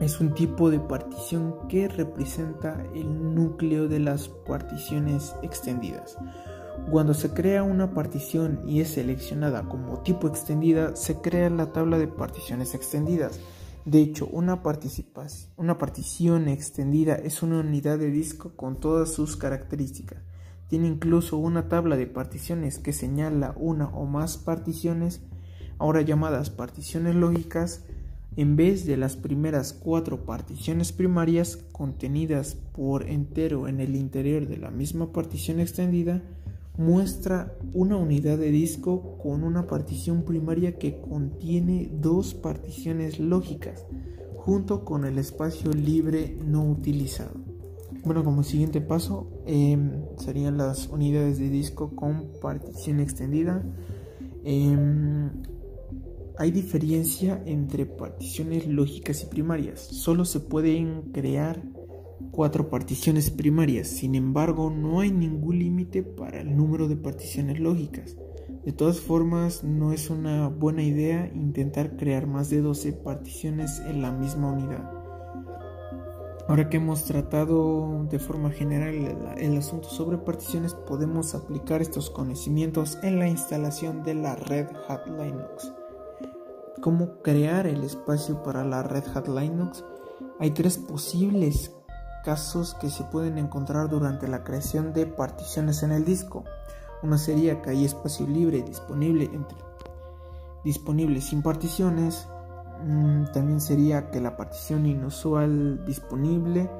Es 0.00 0.20
un 0.20 0.34
tipo 0.34 0.70
de 0.70 0.80
partición 0.80 1.68
que 1.68 1.88
representa 1.88 2.82
el 2.94 3.34
núcleo 3.34 3.86
de 3.86 4.00
las 4.00 4.28
particiones 4.28 5.34
extendidas. 5.42 6.16
Cuando 6.90 7.14
se 7.14 7.30
crea 7.30 7.62
una 7.62 7.94
partición 7.94 8.60
y 8.66 8.80
es 8.80 8.88
seleccionada 8.88 9.62
como 9.68 10.00
tipo 10.00 10.26
extendida, 10.26 10.96
se 10.96 11.20
crea 11.20 11.48
la 11.50 11.72
tabla 11.72 11.98
de 11.98 12.08
particiones 12.08 12.74
extendidas. 12.74 13.40
De 13.84 14.00
hecho, 14.00 14.26
una, 14.32 14.62
partición 14.62 16.48
extendida 16.48 17.14
es 17.16 17.42
una 17.42 17.60
unidad 17.60 17.98
de 17.98 18.10
disco 18.10 18.52
con 18.56 18.80
todas 18.80 19.12
sus 19.12 19.36
características. 19.36 20.18
Tiene 20.68 20.88
incluso 20.88 21.36
una 21.36 21.68
tabla 21.68 21.96
de 21.96 22.06
particiones 22.06 22.78
que 22.78 22.92
señala 22.92 23.54
una 23.56 23.88
o 23.88 24.06
más 24.06 24.38
particiones, 24.38 25.22
ahora 25.78 26.02
llamadas 26.02 26.50
particiones 26.50 27.14
lógicas, 27.14 27.84
en 28.36 28.56
vez 28.56 28.84
de 28.84 28.96
las 28.96 29.16
primeras 29.16 29.72
cuatro 29.72 30.24
particiones 30.24 30.92
primarias 30.92 31.56
contenidas 31.72 32.56
por 32.72 33.08
entero 33.08 33.68
en 33.68 33.80
el 33.80 33.94
interior 33.94 34.48
de 34.48 34.56
la 34.56 34.70
misma 34.70 35.12
partición 35.12 35.60
extendida, 35.60 36.22
muestra 36.76 37.54
una 37.72 37.96
unidad 37.96 38.38
de 38.38 38.50
disco 38.50 39.16
con 39.18 39.44
una 39.44 39.66
partición 39.68 40.24
primaria 40.24 40.76
que 40.76 41.00
contiene 41.00 41.88
dos 41.92 42.34
particiones 42.34 43.20
lógicas 43.20 43.86
junto 44.36 44.84
con 44.84 45.04
el 45.04 45.18
espacio 45.18 45.72
libre 45.72 46.36
no 46.44 46.68
utilizado. 46.68 47.53
Bueno, 48.04 48.22
como 48.22 48.42
siguiente 48.42 48.82
paso 48.82 49.30
em, 49.46 50.04
serían 50.18 50.58
las 50.58 50.88
unidades 50.88 51.38
de 51.38 51.48
disco 51.48 51.96
con 51.96 52.32
partición 52.40 53.00
extendida. 53.00 53.64
Em, 54.44 55.30
hay 56.36 56.50
diferencia 56.50 57.42
entre 57.46 57.86
particiones 57.86 58.66
lógicas 58.66 59.22
y 59.22 59.26
primarias. 59.26 59.80
Solo 59.80 60.26
se 60.26 60.40
pueden 60.40 61.12
crear 61.12 61.62
cuatro 62.30 62.68
particiones 62.68 63.30
primarias. 63.30 63.88
Sin 63.88 64.14
embargo, 64.14 64.70
no 64.70 65.00
hay 65.00 65.10
ningún 65.10 65.60
límite 65.60 66.02
para 66.02 66.42
el 66.42 66.54
número 66.56 66.88
de 66.88 66.96
particiones 66.96 67.58
lógicas. 67.58 68.16
De 68.66 68.72
todas 68.72 69.00
formas, 69.00 69.64
no 69.64 69.92
es 69.92 70.10
una 70.10 70.48
buena 70.48 70.82
idea 70.82 71.30
intentar 71.34 71.96
crear 71.96 72.26
más 72.26 72.50
de 72.50 72.60
12 72.60 72.92
particiones 72.92 73.80
en 73.86 74.02
la 74.02 74.10
misma 74.10 74.52
unidad. 74.52 75.03
Ahora 76.46 76.68
que 76.68 76.76
hemos 76.76 77.04
tratado 77.04 78.04
de 78.10 78.18
forma 78.18 78.50
general 78.50 79.34
el, 79.38 79.56
asunto 79.56 79.88
sobre 79.88 80.18
particiones, 80.18 80.74
podemos 80.74 81.34
aplicar 81.34 81.80
estos 81.80 82.10
conocimientos 82.10 82.98
en 83.02 83.18
la 83.18 83.28
instalación 83.28 84.02
de 84.02 84.14
la 84.14 84.36
Red 84.36 84.66
Hat 84.86 85.06
Linux. 85.06 85.72
¿Cómo 86.82 87.22
crear 87.22 87.66
el 87.66 87.82
espacio 87.82 88.42
para 88.42 88.62
la 88.62 88.82
Red 88.82 89.04
Hat 89.14 89.26
Linux? 89.26 89.84
Hay 90.38 90.50
tres 90.50 90.76
posibles 90.76 91.72
casos 92.24 92.74
que 92.74 92.90
se 92.90 93.04
pueden 93.04 93.38
encontrar 93.38 93.88
durante 93.88 94.28
la 94.28 94.44
creación 94.44 94.92
de 94.92 95.06
particiones 95.06 95.82
en 95.82 95.92
el 95.92 96.04
disco. 96.04 96.44
Una 97.02 97.16
sería 97.16 97.62
que 97.62 97.70
hay 97.70 97.86
espacio 97.86 98.26
libre 98.26 98.62
disponible 98.62 99.24
entre 99.32 99.56
disponible 100.64 101.20
sin 101.20 101.42
particiones. 101.42 102.26
Mm, 102.82 103.32
también 103.32 103.60
sería 103.60 104.10
que 104.10 104.20
la 104.20 104.36
partición 104.36 104.86
inusual 104.86 105.84
disponible 105.84 106.70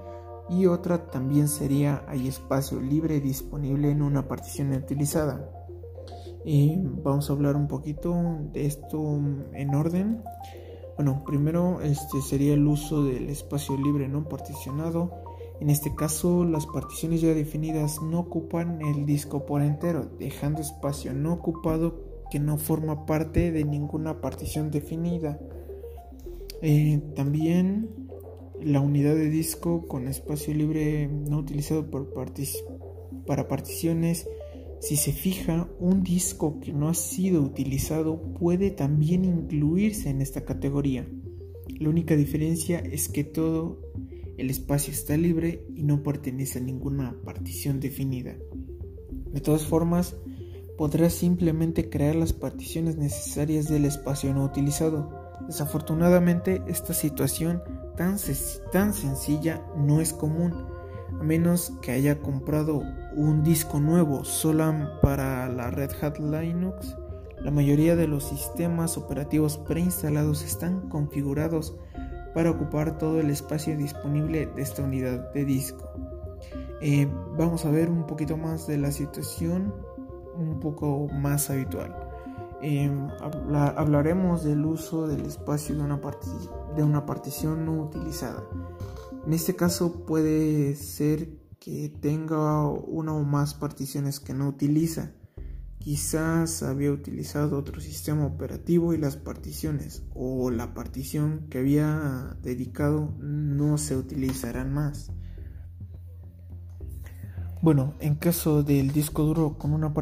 y 0.49 0.67
otra 0.67 1.07
también 1.07 1.49
sería 1.49 2.05
hay 2.09 2.29
espacio 2.29 2.81
libre 2.81 3.21
disponible 3.21 3.91
en 3.91 4.03
una 4.03 4.29
partición 4.29 4.73
utilizada. 4.73 5.49
Y 6.45 6.77
vamos 6.77 7.31
a 7.31 7.33
hablar 7.33 7.57
un 7.57 7.69
poquito 7.69 8.15
de 8.53 8.67
esto 8.67 9.19
en 9.53 9.75
orden. 9.75 10.23
Bueno, 10.97 11.23
primero 11.27 11.81
este 11.81 12.21
sería 12.21 12.55
el 12.55 12.67
uso 12.67 13.05
del 13.05 13.31
espacio 13.31 13.77
libre 13.77 14.09
no 14.09 14.29
particionado 14.29 15.25
en 15.61 15.71
este 15.71 15.95
caso, 15.95 16.45
las 16.45 16.67
particiones 16.67 17.21
ya 17.21 17.33
definidas 17.33 18.03
no 18.03 18.21
ocupan 18.21 18.83
el 18.83 19.07
disco 19.07 19.47
por 19.47 19.63
entero, 19.63 20.11
dejando 20.19 20.61
espacio 20.61 21.15
no 21.15 21.33
ocupado 21.33 22.03
que 22.31 22.41
no 22.41 22.59
forma 22.59 23.07
parte 23.07 23.53
de 23.53 23.65
ninguna 23.65 24.21
partición 24.21 24.71
definida. 24.71 25.39
Eh, 26.67 26.99
también 27.15 27.91
la 28.63 28.81
unidad 28.81 29.15
de 29.15 29.29
disco 29.29 29.87
con 29.87 30.09
espacio 30.09 30.55
libre 30.55 31.09
no 31.09 31.37
utilizado 31.37 31.91
por 31.91 32.11
para 33.27 33.49
particiones, 33.49 34.27
si 34.81 34.97
se 34.97 35.13
fija, 35.13 35.69
un 35.79 36.03
disco 36.03 36.61
que 36.61 36.73
no 36.73 36.89
ha 36.89 36.95
sido 36.95 37.43
utilizado 37.43 38.19
puede 38.33 38.71
también 38.71 39.27
incluirse 39.27 40.09
en 40.09 40.23
esta 40.23 40.47
categoría. 40.47 41.07
La 41.79 41.91
única 41.91 42.17
diferencia 42.17 42.79
es 42.79 43.11
que 43.11 43.25
todo 43.25 43.83
el 44.39 44.49
espacio 44.49 44.91
está 44.91 45.19
libre 45.19 45.67
y 45.75 45.83
no 45.83 46.03
pertenece 46.03 46.61
a 46.61 46.63
ninguna 46.63 47.15
partición 47.27 47.79
definida. 47.79 48.39
De 49.35 49.41
todas 49.43 49.67
formas, 49.67 50.17
podrás 50.79 51.13
simplemente 51.13 51.91
crear 51.91 52.15
las 52.15 52.33
particiones 52.33 52.97
necesarias 52.97 53.69
del 53.69 53.85
espacio 53.85 54.33
no 54.33 54.47
utilizado. 54.47 55.24
Desafortunadamente, 55.47 56.63
esta 56.67 56.95
situación 56.95 57.63
tan, 57.97 58.19
sencilla 58.19 59.63
no 59.77 60.01
es 60.01 60.13
común, 60.13 60.67
a 61.09 61.23
menos 61.23 61.73
que 61.83 61.93
haya 61.93 62.21
comprado 62.21 62.83
un 63.15 63.43
disco 63.43 63.79
nuevo 63.81 64.25
solo 64.25 65.01
para 65.03 65.49
la 65.49 65.71
Red 65.71 65.91
Hat 66.01 66.19
Linux. 66.19 66.97
La 67.41 67.51
mayoría 67.51 67.95
de 67.95 68.09
los 68.09 68.25
sistemas 68.25 68.97
operativos 68.97 69.59
preinstalados 69.59 70.43
están 70.43 70.89
configurados 70.89 71.77
para 72.33 72.51
ocupar 72.51 72.99
todo 72.99 73.21
el 73.21 73.31
espacio 73.31 73.77
disponible 73.77 74.47
de 74.47 74.63
esta 74.63 74.83
unidad 74.83 75.33
de 75.33 75.45
disco. 75.45 75.93
Eh, 76.81 77.09
vamos 77.37 77.65
a 77.65 77.71
ver 77.71 77.91
un 77.91 78.07
poquito 78.07 78.37
más 78.37 78.67
de 78.67 78.79
la 78.79 78.91
situación 78.91 79.75
un 80.37 80.59
poco 80.59 81.09
más 81.13 81.51
habitual. 81.51 81.95
Eh, 82.67 82.91
hablaremos 83.77 84.43
del 84.43 84.65
uso 84.65 85.07
del 85.07 85.27
espacio 85.27 85.75
de 85.75 85.83
una, 85.83 86.01
de 86.75 86.83
una 86.83 87.05
partición 87.05 87.67
no 87.67 87.83
utilizada. 87.83 88.43
En 89.27 89.33
este 89.35 89.55
caso 89.55 90.05
puede 90.07 90.75
ser 90.77 91.29
que 91.61 91.89
tenga 91.89 92.67
una 92.69 93.13
o 93.15 93.23
más 93.23 93.55
particiones 93.55 94.19
que 94.19 94.35
no 94.35 94.49
utiliza 94.49 95.13
Quizás 95.85 96.63
había 96.63 96.91
utilizado 96.91 97.59
otro 97.59 97.79
sistema 97.79 98.25
operativo 98.25 98.95
y 98.95 98.97
las 98.97 99.19
particiones 99.19 100.03
o 100.15 100.51
la 100.51 100.73
partición 100.73 101.47
que 101.51 101.59
había 101.59 102.39
dedicado 102.41 103.15
no 103.19 103.77
se 103.77 103.95
utilizarán 103.95 104.73
más. 104.73 105.13
Bueno, 107.61 107.93
en 108.01 108.15
caso 108.15 108.63
del 108.63 108.93
disco 108.93 109.25
duro 109.25 109.59
con 109.59 109.75
una, 109.75 109.93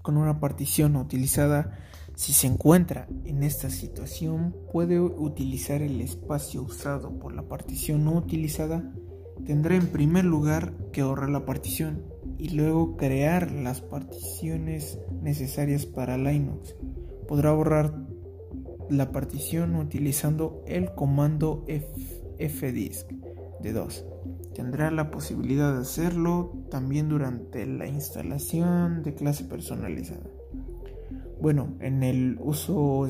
con 0.00 0.16
una 0.16 0.38
partición 0.38 0.94
utilizada, 0.94 1.76
si 2.16 2.32
se 2.32 2.46
encuentra 2.46 3.06
en 3.24 3.42
esta 3.42 3.68
situación, 3.68 4.56
puede 4.72 4.98
utilizar 4.98 5.82
el 5.82 6.00
espacio 6.00 6.62
usado 6.62 7.18
por 7.18 7.34
la 7.34 7.42
partición 7.42 8.06
no 8.06 8.14
utilizada. 8.14 8.90
Tendrá 9.44 9.76
en 9.76 9.88
primer 9.88 10.24
lugar 10.24 10.72
que 10.92 11.02
ahorrar 11.02 11.28
la 11.28 11.44
partición 11.44 12.04
y 12.38 12.48
luego 12.48 12.96
crear 12.96 13.52
las 13.52 13.82
particiones 13.82 14.98
necesarias 15.20 15.84
para 15.84 16.16
Linux. 16.16 16.74
Podrá 17.28 17.52
borrar 17.52 17.94
la 18.88 19.12
partición 19.12 19.76
utilizando 19.76 20.62
el 20.66 20.94
comando 20.94 21.66
fdisk 22.38 23.10
de 23.60 23.72
2. 23.74 24.06
Tendrá 24.54 24.90
la 24.90 25.10
posibilidad 25.10 25.74
de 25.74 25.82
hacerlo 25.82 26.64
también 26.70 27.10
durante 27.10 27.66
la 27.66 27.86
instalación 27.86 29.02
de 29.02 29.14
clase 29.14 29.44
personalizada. 29.44 30.35
Bueno, 31.40 31.74
en 31.80 32.02
el 32.02 32.38
uso, 32.40 33.06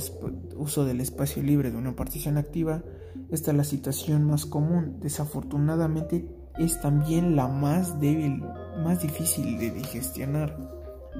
uso 0.56 0.84
del 0.84 1.00
espacio 1.00 1.42
libre 1.42 1.70
de 1.70 1.76
una 1.76 1.94
partición 1.94 2.38
activa, 2.38 2.82
esta 3.30 3.50
es 3.52 3.56
la 3.56 3.64
situación 3.64 4.24
más 4.24 4.46
común. 4.46 4.98
Desafortunadamente 5.00 6.28
es 6.58 6.80
también 6.80 7.36
la 7.36 7.48
más 7.48 8.00
débil, 8.00 8.42
más 8.82 9.02
difícil 9.02 9.58
de 9.58 9.70
digestionar. 9.70 10.58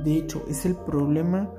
De 0.05 0.17
hecho, 0.17 0.45
es 0.49 0.67
el 0.67 0.75
problema 0.75 1.51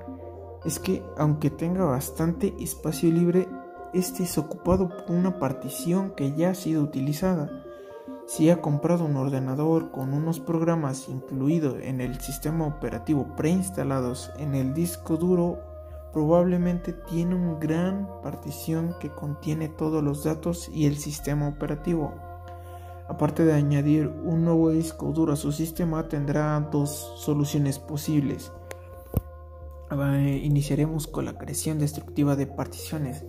es 0.65 0.79
que 0.79 1.01
aunque 1.17 1.49
tenga 1.49 1.85
bastante 1.85 2.53
espacio 2.59 3.09
libre, 3.11 3.47
este 3.93 4.23
es 4.23 4.37
ocupado 4.37 4.89
por 4.89 5.15
una 5.15 5.39
partición 5.39 6.13
que 6.15 6.33
ya 6.35 6.49
ha 6.49 6.55
sido 6.55 6.83
utilizada. 6.83 7.63
Si 8.27 8.49
ha 8.49 8.61
comprado 8.61 9.05
un 9.05 9.15
ordenador 9.15 9.89
con 9.89 10.13
unos 10.13 10.41
programas 10.41 11.07
incluidos 11.07 11.75
en 11.81 12.01
el 12.01 12.19
sistema 12.19 12.67
operativo 12.67 13.25
preinstalados 13.37 14.31
en 14.37 14.53
el 14.53 14.73
disco 14.73 15.15
duro, 15.15 15.59
probablemente 16.11 16.91
tiene 16.91 17.35
una 17.35 17.57
gran 17.57 18.09
partición 18.21 18.95
que 18.99 19.09
contiene 19.09 19.69
todos 19.69 20.03
los 20.03 20.25
datos 20.25 20.69
y 20.73 20.87
el 20.87 20.97
sistema 20.97 21.47
operativo. 21.47 22.15
Aparte 23.07 23.45
de 23.45 23.53
añadir 23.53 24.09
un 24.09 24.43
nuevo 24.43 24.71
disco 24.71 25.13
duro 25.13 25.31
a 25.31 25.37
su 25.37 25.53
sistema, 25.53 26.09
tendrá 26.09 26.59
dos 26.69 27.13
soluciones 27.15 27.79
posibles. 27.79 28.51
Eh, 29.89 30.41
iniciaremos 30.43 31.07
con 31.07 31.23
la 31.23 31.37
creación 31.37 31.79
destructiva 31.79 32.35
de 32.35 32.45
particiones. 32.45 33.23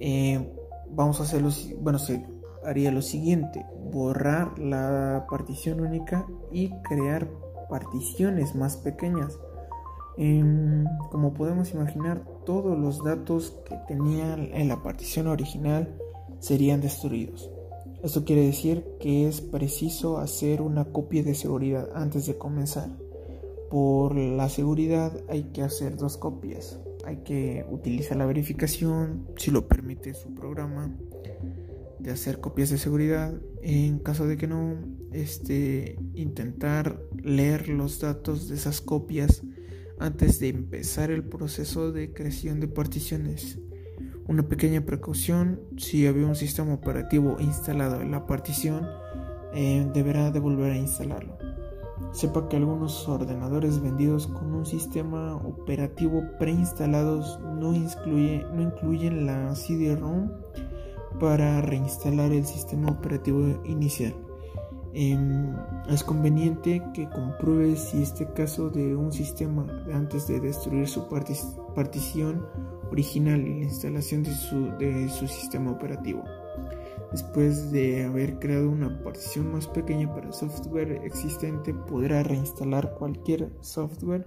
Eh, 0.00 0.50
vamos 0.88 1.20
a 1.20 1.24
hacer 1.24 1.44
bueno, 1.82 1.98
se 1.98 2.37
haría 2.64 2.90
lo 2.90 3.02
siguiente: 3.02 3.64
borrar 3.90 4.58
la 4.58 5.26
partición 5.30 5.80
única 5.80 6.26
y 6.52 6.70
crear 6.82 7.28
particiones 7.68 8.54
más 8.54 8.76
pequeñas. 8.76 9.38
Em, 10.16 10.84
como 11.10 11.32
podemos 11.32 11.72
imaginar, 11.72 12.24
todos 12.44 12.76
los 12.78 13.04
datos 13.04 13.56
que 13.68 13.76
tenían 13.86 14.50
en 14.52 14.68
la 14.68 14.82
partición 14.82 15.28
original 15.28 15.94
serían 16.40 16.80
destruidos. 16.80 17.50
Esto 18.02 18.24
quiere 18.24 18.46
decir 18.46 18.84
que 19.00 19.26
es 19.26 19.40
preciso 19.40 20.18
hacer 20.18 20.62
una 20.62 20.84
copia 20.86 21.22
de 21.22 21.34
seguridad 21.34 21.88
antes 21.94 22.26
de 22.26 22.38
comenzar. 22.38 22.88
Por 23.70 24.14
la 24.16 24.48
seguridad 24.48 25.12
hay 25.28 25.44
que 25.52 25.62
hacer 25.62 25.96
dos 25.96 26.16
copias. 26.16 26.80
Hay 27.04 27.18
que 27.18 27.66
utilizar 27.70 28.16
la 28.16 28.26
verificación, 28.26 29.26
si 29.36 29.50
lo 29.50 29.66
permite 29.66 30.14
su 30.14 30.32
programa, 30.34 30.94
de 31.98 32.10
hacer 32.10 32.40
copias 32.40 32.70
de 32.70 32.78
seguridad. 32.78 33.34
En 33.62 33.98
caso 33.98 34.26
de 34.26 34.36
que 34.36 34.46
no, 34.46 34.76
este, 35.12 35.98
intentar 36.14 37.00
leer 37.22 37.68
los 37.68 38.00
datos 38.00 38.48
de 38.48 38.56
esas 38.56 38.80
copias 38.80 39.42
antes 39.98 40.38
de 40.38 40.48
empezar 40.48 41.10
el 41.10 41.24
proceso 41.24 41.92
de 41.92 42.12
creación 42.12 42.60
de 42.60 42.68
particiones. 42.68 43.58
Una 44.26 44.46
pequeña 44.46 44.82
precaución, 44.82 45.60
si 45.76 46.06
había 46.06 46.26
un 46.26 46.36
sistema 46.36 46.74
operativo 46.74 47.36
instalado 47.40 48.00
en 48.00 48.10
la 48.10 48.26
partición, 48.26 48.86
eh, 49.54 49.90
deberá 49.94 50.30
de 50.30 50.38
volver 50.38 50.72
a 50.72 50.76
instalarlo. 50.76 51.38
Sepa 52.12 52.48
que 52.48 52.56
algunos 52.56 53.08
ordenadores 53.08 53.80
vendidos 53.80 54.26
con 54.26 54.54
un 54.54 54.66
sistema 54.66 55.36
operativo 55.36 56.22
preinstalados 56.38 57.38
no, 57.40 57.72
no 57.72 58.62
incluyen 58.62 59.26
la 59.26 59.54
CD-ROM 59.54 60.30
para 61.18 61.60
reinstalar 61.60 62.32
el 62.32 62.44
sistema 62.46 62.90
operativo 62.90 63.62
inicial. 63.64 64.14
Em, 64.94 65.54
es 65.88 66.02
conveniente 66.02 66.82
que 66.94 67.08
compruebe 67.10 67.76
si 67.76 68.02
este 68.02 68.32
caso 68.32 68.70
de 68.70 68.96
un 68.96 69.12
sistema 69.12 69.66
antes 69.92 70.26
de 70.26 70.40
destruir 70.40 70.88
su 70.88 71.08
partición 71.74 72.46
original 72.90 73.40
y 73.46 73.60
la 73.60 73.64
instalación 73.64 74.22
de 74.22 74.34
su, 74.34 74.70
de 74.78 75.08
su 75.10 75.28
sistema 75.28 75.70
operativo. 75.70 76.24
Después 77.12 77.70
de 77.70 78.04
haber 78.04 78.38
creado 78.38 78.70
una 78.70 79.02
partición 79.02 79.52
más 79.52 79.66
pequeña 79.66 80.12
para 80.12 80.26
el 80.26 80.32
software 80.32 81.02
existente, 81.04 81.72
podrá 81.74 82.22
reinstalar 82.22 82.94
cualquier 82.94 83.52
software, 83.60 84.26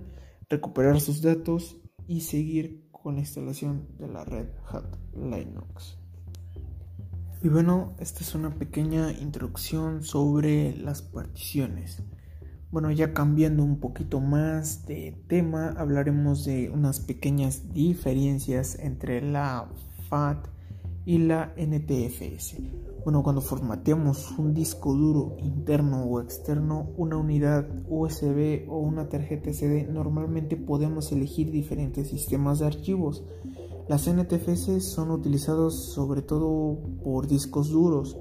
recuperar 0.50 1.00
sus 1.00 1.21
datos 1.21 1.77
y 2.07 2.21
seguir 2.21 2.88
con 2.91 3.15
la 3.15 3.21
instalación 3.21 3.88
de 3.98 4.07
la 4.07 4.24
Red 4.24 4.50
Hat 4.67 4.95
Linux. 5.13 6.00
Y 7.43 7.50
bueno, 7.50 7.95
esta 7.98 8.19
es 8.19 8.36
una 8.36 8.53
pequeña 8.53 9.12
introducción 9.13 10.03
sobre 10.03 10.77
las 10.77 11.01
particiones. 11.01 12.03
Bueno, 12.69 12.91
ya 12.91 13.13
cambiando 13.13 13.63
un 13.63 13.79
poquito 13.79 14.19
más 14.19 14.86
de 14.86 15.24
tema, 15.27 15.74
hablaremos 15.75 16.45
de 16.45 16.69
unas 16.69 17.00
pequeñas 17.00 17.74
diferencias 17.74 18.77
entre 18.77 19.24
la 19.24 19.71
FAT 20.07 20.50
y 21.03 21.17
la 21.17 21.51
NTFS. 21.57 22.57
Bueno, 23.03 23.24
cuando 23.24 23.41
formateamos 23.41 24.38
un 24.38 24.53
disco 24.53 24.93
duro 24.93 25.36
interno 25.39 26.03
o 26.03 26.21
externo, 26.21 26.91
una 26.95 27.17
unidad 27.17 27.67
USB 27.89 28.69
o 28.69 28.77
una 28.77 29.10
tarjeta 29.10 29.51
SD, 29.51 29.88
normalmente 29.91 30.57
podemos 30.57 31.12
elegir 31.12 31.50
diferentes 31.50 32.10
sistemas 32.10 32.60
de 32.60 32.67
archivos 32.67 33.24
las 33.91 34.07
NTFS 34.07 34.81
son 34.86 35.12
utilizados 35.12 35.75
sobre 35.75 36.21
todo 36.21 36.79
por 37.03 37.27
discos 37.27 37.71
duros, 37.71 38.17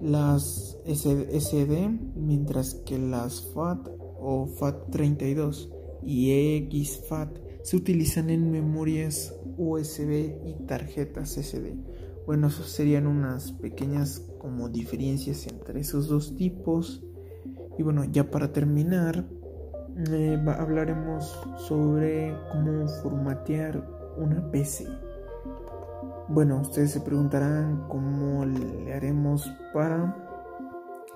las 0.00 0.78
SD, 0.84 1.88
mientras 2.16 2.74
que 2.74 2.98
las 2.98 3.40
FAT 3.54 3.86
o 4.18 4.48
FAT32 4.48 5.70
y 6.02 6.32
EXFAT 6.32 7.38
se 7.62 7.76
utilizan 7.76 8.30
en 8.30 8.50
memorias 8.50 9.32
USB 9.56 10.40
y 10.44 10.66
tarjetas 10.66 11.36
SD. 11.36 11.76
Bueno, 12.26 12.48
eso 12.48 12.64
serían 12.64 13.06
unas 13.06 13.52
pequeñas 13.52 14.28
como 14.40 14.68
diferencias 14.68 15.46
entre 15.46 15.82
esos 15.82 16.08
dos 16.08 16.34
tipos. 16.34 17.04
Y 17.78 17.84
bueno, 17.84 18.02
ya 18.06 18.28
para 18.28 18.52
terminar, 18.52 19.24
eh, 20.10 20.36
hablaremos 20.58 21.38
sobre 21.68 22.34
cómo 22.50 22.88
formatear 22.88 23.95
una 24.16 24.50
PC. 24.50 24.86
Bueno, 26.28 26.60
ustedes 26.60 26.92
se 26.92 27.00
preguntarán 27.00 27.86
cómo 27.88 28.44
le 28.44 28.94
haremos 28.94 29.48
para 29.72 30.14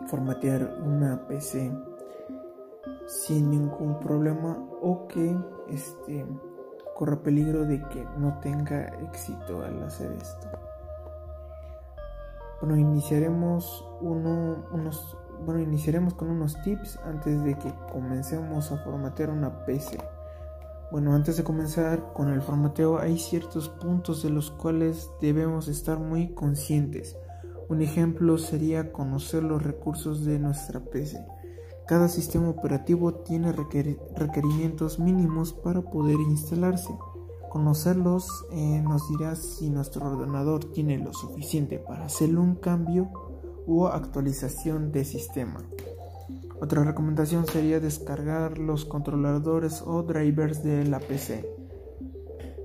formatear 0.07 0.79
una 0.85 1.27
PC 1.27 1.73
sin 3.07 3.51
ningún 3.51 3.99
problema 3.99 4.57
o 4.81 5.07
que 5.09 5.37
este 5.69 6.25
corra 6.95 7.23
peligro 7.23 7.65
de 7.65 7.83
que 7.89 8.05
no 8.19 8.39
tenga 8.41 8.85
éxito 9.03 9.63
al 9.63 9.83
hacer 9.83 10.13
esto. 10.13 10.49
Bueno, 12.61 12.77
iniciaremos 12.77 13.85
uno, 14.01 14.65
unos 14.71 15.17
bueno, 15.45 15.61
iniciaremos 15.61 16.15
con 16.15 16.31
unos 16.31 16.61
tips 16.63 16.99
antes 17.05 17.43
de 17.43 17.55
que 17.55 17.73
comencemos 17.91 18.71
a 18.73 18.77
formatear 18.79 19.31
una 19.31 19.65
PC. 19.65 19.99
Bueno, 20.91 21.15
antes 21.15 21.37
de 21.37 21.45
comenzar 21.45 22.13
con 22.15 22.31
el 22.31 22.43
formateo 22.43 22.99
hay 22.99 23.17
ciertos 23.17 23.69
puntos 23.69 24.25
de 24.25 24.31
los 24.31 24.51
cuales 24.51 25.09
debemos 25.21 25.69
estar 25.69 26.01
muy 26.01 26.35
conscientes. 26.35 27.17
Un 27.69 27.81
ejemplo 27.81 28.39
sería 28.39 28.91
conocer 28.91 29.45
los 29.45 29.63
recursos 29.63 30.25
de 30.25 30.41
nuestra 30.41 30.81
PC. 30.81 31.25
Cada 31.87 32.09
sistema 32.09 32.49
operativo 32.49 33.15
tiene 33.15 33.53
requerimientos 33.53 34.99
mínimos 34.99 35.53
para 35.53 35.81
poder 35.81 36.17
instalarse. 36.29 36.93
Conocerlos 37.51 38.29
eh, 38.51 38.83
nos 38.83 39.09
dirá 39.11 39.37
si 39.37 39.71
nuestro 39.71 40.07
ordenador 40.07 40.73
tiene 40.73 40.99
lo 40.99 41.13
suficiente 41.13 41.79
para 41.79 42.07
hacer 42.07 42.37
un 42.37 42.57
cambio 42.57 43.13
o 43.69 43.87
actualización 43.87 44.91
de 44.91 45.05
sistema. 45.05 45.61
Otra 46.61 46.85
recomendación 46.85 47.47
sería 47.47 47.81
descargar 47.81 48.59
los 48.59 48.85
controladores 48.85 49.83
o 49.85 50.03
drivers 50.03 50.63
de 50.63 50.85
la 50.85 51.01
PC 51.01 51.61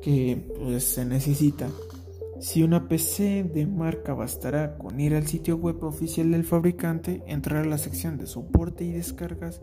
que 0.05 0.45
pues, 0.60 0.84
se 0.84 1.03
necesita. 1.03 1.67
Si 2.39 2.62
una 2.62 2.88
PC 2.88 3.43
de 3.43 3.65
marca 3.65 4.13
bastará 4.13 4.77
con 4.77 4.99
ir 4.99 5.15
al 5.15 5.25
sitio 5.25 5.58
web 5.58 5.84
oficial 5.84 6.31
del 6.31 6.43
fabricante, 6.43 7.23
entrar 7.25 7.65
a 7.65 7.67
la 7.67 7.79
sección 7.79 8.17
de 8.17 8.27
soporte 8.27 8.84
y 8.84 8.91
descargas 8.91 9.62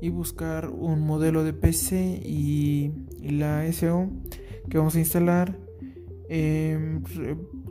y 0.00 0.08
buscar 0.08 0.68
un 0.70 1.06
modelo 1.06 1.44
de 1.44 1.52
PC 1.52 2.22
y, 2.24 2.90
la 3.22 3.70
SO 3.72 4.10
que 4.68 4.78
vamos 4.78 4.96
a 4.96 4.98
instalar. 4.98 5.56
Em, 6.28 7.02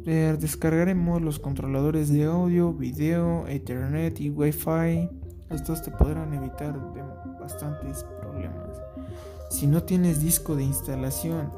descargaremos 0.06 1.21
los 1.21 1.39
controladores 1.39 2.10
de 2.10 2.23
audio, 2.26 2.73
video, 2.73 3.47
Ethernet 3.47 4.21
y 4.21 4.30
Wi-Fi 4.30 5.10
estos 5.53 5.81
te 5.81 5.91
podrán 5.91 6.33
evitar 6.33 6.73
de 6.93 7.03
bastantes 7.39 8.05
problemas. 8.19 8.81
Si 9.49 9.67
no 9.67 9.83
tienes 9.83 10.21
disco 10.21 10.55
de 10.55 10.63
instalación 10.63 11.51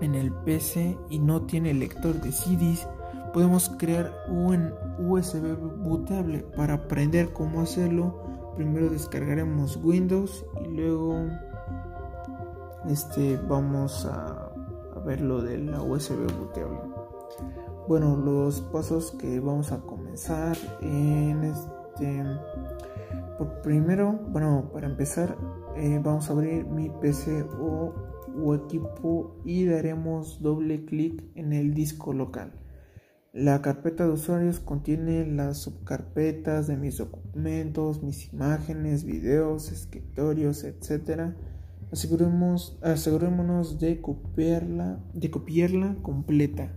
en 0.00 0.14
el 0.14 0.32
PC 0.32 0.98
y 1.08 1.18
no 1.18 1.42
tiene 1.42 1.72
lector 1.74 2.20
de 2.20 2.32
CDs, 2.32 2.86
podemos 3.32 3.70
crear 3.78 4.12
un 4.28 4.72
USB 4.98 5.56
bootable 5.56 6.40
para 6.56 6.74
aprender 6.74 7.32
cómo 7.32 7.62
hacerlo. 7.62 8.22
Primero 8.56 8.88
descargaremos 8.88 9.78
Windows 9.82 10.44
y 10.64 10.68
luego 10.68 11.16
este 12.88 13.38
vamos 13.48 14.04
a, 14.06 14.52
a 14.94 14.98
ver 15.04 15.20
lo 15.20 15.42
de 15.42 15.58
la 15.58 15.82
USB 15.82 16.30
bootable. 16.36 16.78
Bueno, 17.88 18.16
los 18.16 18.60
pasos 18.60 19.10
que 19.12 19.40
vamos 19.40 19.70
a 19.72 19.80
comenzar 19.80 20.56
en 20.80 21.44
este 21.44 22.24
por 23.38 23.62
primero, 23.62 24.12
bueno, 24.30 24.70
para 24.72 24.86
empezar, 24.86 25.36
eh, 25.76 26.00
vamos 26.02 26.28
a 26.28 26.32
abrir 26.32 26.64
mi 26.66 26.88
PC 26.88 27.42
o, 27.60 27.94
equipo 28.54 29.40
y 29.44 29.64
daremos 29.64 30.42
doble 30.42 30.84
clic 30.84 31.22
en 31.34 31.52
el 31.52 31.72
disco 31.72 32.12
local. 32.12 32.52
La 33.32 33.62
carpeta 33.62 34.04
de 34.04 34.12
usuarios 34.12 34.60
contiene 34.60 35.26
las 35.26 35.58
subcarpetas 35.58 36.66
de 36.66 36.76
mis 36.76 36.98
documentos, 36.98 38.02
mis 38.02 38.32
imágenes, 38.32 39.04
videos, 39.04 39.70
escritorios, 39.72 40.64
etc. 40.64 41.34
Asegurémonos 41.90 43.78
de 43.78 44.00
copiarla, 44.00 45.00
de 45.14 45.30
copiarla 45.30 45.96
completa. 46.02 46.72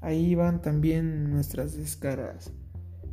Ahí 0.00 0.34
van 0.34 0.60
también 0.60 1.30
nuestras 1.30 1.76
descargas. 1.76 2.52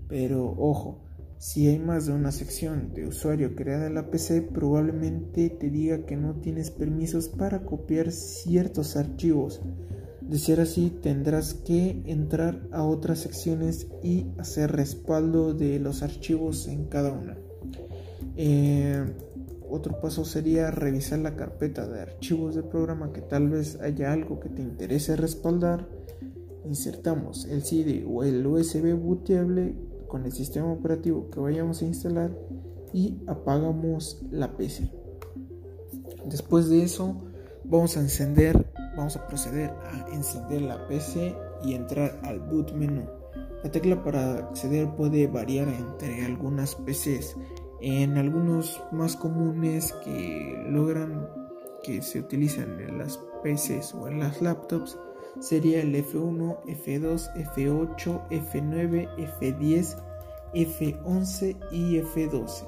Pero 0.09 0.53
ojo, 0.57 1.05
si 1.41 1.67
hay 1.67 1.79
más 1.79 2.05
de 2.05 2.13
una 2.13 2.31
sección 2.31 2.93
de 2.93 3.07
usuario 3.07 3.55
creada 3.55 3.87
en 3.87 3.95
la 3.95 4.11
PC, 4.11 4.43
probablemente 4.43 5.49
te 5.49 5.71
diga 5.71 6.05
que 6.05 6.15
no 6.15 6.35
tienes 6.35 6.69
permisos 6.69 7.29
para 7.29 7.65
copiar 7.65 8.11
ciertos 8.11 8.95
archivos. 8.95 9.59
De 10.21 10.37
ser 10.37 10.61
así, 10.61 10.91
tendrás 11.01 11.55
que 11.55 12.03
entrar 12.05 12.61
a 12.71 12.83
otras 12.83 13.17
secciones 13.17 13.87
y 14.03 14.27
hacer 14.37 14.71
respaldo 14.71 15.55
de 15.55 15.79
los 15.79 16.03
archivos 16.03 16.67
en 16.67 16.85
cada 16.85 17.11
una. 17.11 17.35
Eh, 18.37 19.03
otro 19.67 19.99
paso 19.99 20.25
sería 20.25 20.69
revisar 20.69 21.17
la 21.17 21.35
carpeta 21.35 21.87
de 21.87 22.01
archivos 22.01 22.53
del 22.53 22.65
programa 22.65 23.13
que 23.13 23.21
tal 23.21 23.49
vez 23.49 23.81
haya 23.81 24.13
algo 24.13 24.39
que 24.39 24.49
te 24.49 24.61
interese 24.61 25.15
respaldar. 25.15 25.89
Insertamos 26.65 27.45
el 27.45 27.63
CD 27.63 28.05
o 28.07 28.23
el 28.23 28.45
USB 28.45 28.93
bootable 28.93 29.89
con 30.11 30.25
el 30.25 30.33
sistema 30.33 30.69
operativo 30.69 31.29
que 31.29 31.39
vayamos 31.39 31.81
a 31.81 31.85
instalar 31.85 32.37
y 32.93 33.17
apagamos 33.27 34.21
la 34.29 34.57
PC. 34.57 34.91
Después 36.25 36.69
de 36.69 36.83
eso 36.83 37.15
vamos 37.63 37.95
a 37.95 38.01
encender, 38.01 38.73
vamos 38.97 39.15
a 39.15 39.25
proceder 39.25 39.69
a 39.69 40.13
encender 40.13 40.63
la 40.63 40.85
PC 40.89 41.33
y 41.63 41.75
entrar 41.75 42.19
al 42.23 42.41
boot 42.41 42.73
menú. 42.73 43.03
La 43.63 43.71
tecla 43.71 44.03
para 44.03 44.33
acceder 44.49 44.93
puede 44.97 45.27
variar 45.27 45.69
entre 45.69 46.25
algunas 46.25 46.75
PCs. 46.75 47.37
En 47.79 48.17
algunos 48.17 48.83
más 48.91 49.15
comunes 49.15 49.93
que 50.03 50.61
logran 50.67 51.29
que 51.83 52.01
se 52.01 52.19
utilizan 52.19 52.81
en 52.81 52.97
las 52.97 53.17
PCs 53.43 53.95
o 53.95 54.09
en 54.09 54.19
las 54.19 54.41
laptops 54.41 54.97
sería 55.39 55.81
el 55.81 55.95
F1, 55.95 56.61
F2, 56.65 57.33
F8, 57.55 58.27
F9, 58.29 59.09
F10, 59.39 59.97
F11 60.53 61.57
y 61.71 61.97
F12. 61.99 62.67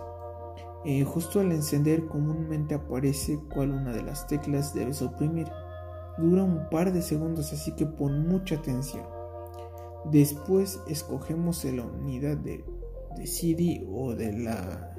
Eh, 0.86 1.04
justo 1.04 1.40
al 1.40 1.52
encender 1.52 2.08
comúnmente 2.08 2.76
aparece 2.76 3.40
cuál 3.54 3.72
una 3.72 3.94
de 3.94 4.04
las 4.04 4.28
teclas 4.28 4.74
debes 4.74 5.02
oprimir. 5.02 5.48
Dura 6.18 6.44
un 6.44 6.70
par 6.70 6.92
de 6.92 7.02
segundos 7.02 7.54
así 7.54 7.74
que 7.76 7.86
pon 7.86 8.28
mucha 8.28 8.56
atención. 8.56 9.06
Después 10.12 10.82
escogemos 10.88 11.64
la 11.64 11.84
unidad 11.84 12.38
de, 12.38 12.66
de 13.16 13.28
CD 13.28 13.88
o 13.90 14.14
de 14.14 14.34
la 14.34 14.90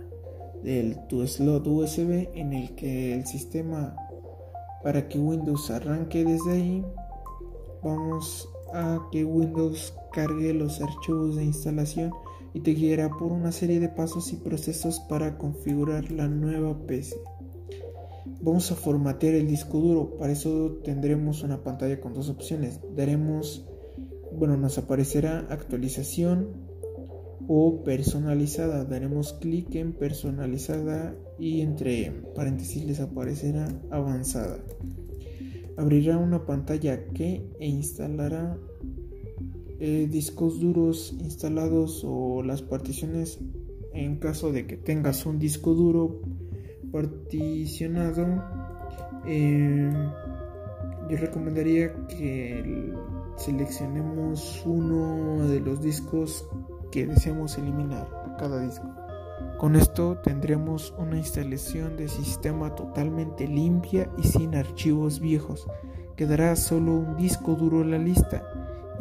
del 0.62 1.07
tu 1.09 1.27
slot 1.27 1.66
USB 1.66 2.31
en 2.35 2.55
el 2.55 2.74
que 2.74 3.14
el 3.14 3.27
sistema 3.27 3.94
para 4.83 5.09
que 5.09 5.18
Windows 5.18 5.70
arranque 5.70 6.24
desde 6.24 6.53
ahí 6.53 6.85
vamos 7.85 8.49
a 8.73 9.09
que 9.12 9.25
Windows 9.25 9.94
cargue 10.12 10.55
los 10.55 10.81
archivos 10.81 11.37
de 11.37 11.44
instalación 11.44 12.12
y 12.53 12.61
te 12.61 12.73
guiará 12.73 13.11
por 13.11 13.33
una 13.33 13.53
serie 13.53 13.81
de 13.81 13.88
pasos 13.88 14.33
y 14.33 14.37
procesos 14.37 15.01
para 15.01 15.38
configurar 15.38 16.11
la 16.11 16.29
nueva 16.29 16.87
PC. 16.87 17.16
Vamos 18.40 18.70
a 18.73 18.75
formatear 18.75 19.35
el 19.35 19.47
disco 19.47 19.79
duro, 19.79 20.16
para 20.18 20.33
eso 20.33 20.79
tendremos 20.85 21.42
una 21.42 21.62
pantalla 21.62 22.01
con 22.01 22.14
dos 22.14 22.29
opciones. 22.29 22.81
Daremos, 22.94 23.66
bueno, 24.33 24.57
nos 24.57 24.79
aparecerá 24.79 25.47
actualización 25.51 26.49
o 27.49 27.83
personalizada. 27.85 28.85
Daremos 28.85 29.33
clic 29.35 29.75
en 29.75 29.92
personalizada 29.92 31.14
y 31.38 31.61
entre 31.61 32.11
paréntesis 32.35 32.85
les 32.85 33.01
aparecerá 33.01 33.68
avanzada. 33.90 34.59
Abrirá 35.76 36.18
una 36.18 36.46
pantalla 36.46 37.06
que 37.08 37.50
e 37.58 37.66
instalará 37.66 38.56
eh, 39.80 40.08
discos 40.10 40.60
duros 40.60 41.14
instalados 41.20 42.02
o 42.06 42.42
las 42.42 42.62
particiones 42.62 43.40
en 43.92 44.16
caso 44.16 44.52
de 44.52 44.66
que 44.66 44.76
tengas 44.76 45.26
un 45.26 45.38
disco 45.38 45.74
duro 45.74 46.20
particionado 46.92 48.42
eh, 49.26 49.92
yo 51.10 51.16
recomendaría 51.16 52.06
que 52.06 52.92
seleccionemos 53.37 54.62
uno 54.64 55.48
de 55.48 55.60
los 55.60 55.82
discos 55.82 56.48
que 56.90 57.06
deseamos 57.06 57.58
eliminar 57.58 58.37
cada 58.38 58.64
disco 58.64 59.03
con 59.64 59.77
esto 59.77 60.18
tendremos 60.18 60.92
una 60.98 61.16
instalación 61.16 61.96
de 61.96 62.07
sistema 62.07 62.74
totalmente 62.74 63.48
limpia 63.48 64.11
y 64.18 64.24
sin 64.24 64.55
archivos 64.55 65.20
viejos 65.20 65.66
quedará 66.16 66.55
solo 66.55 66.92
un 66.92 67.16
disco 67.16 67.55
duro 67.55 67.81
en 67.81 67.92
la 67.92 67.96
lista 67.96 68.42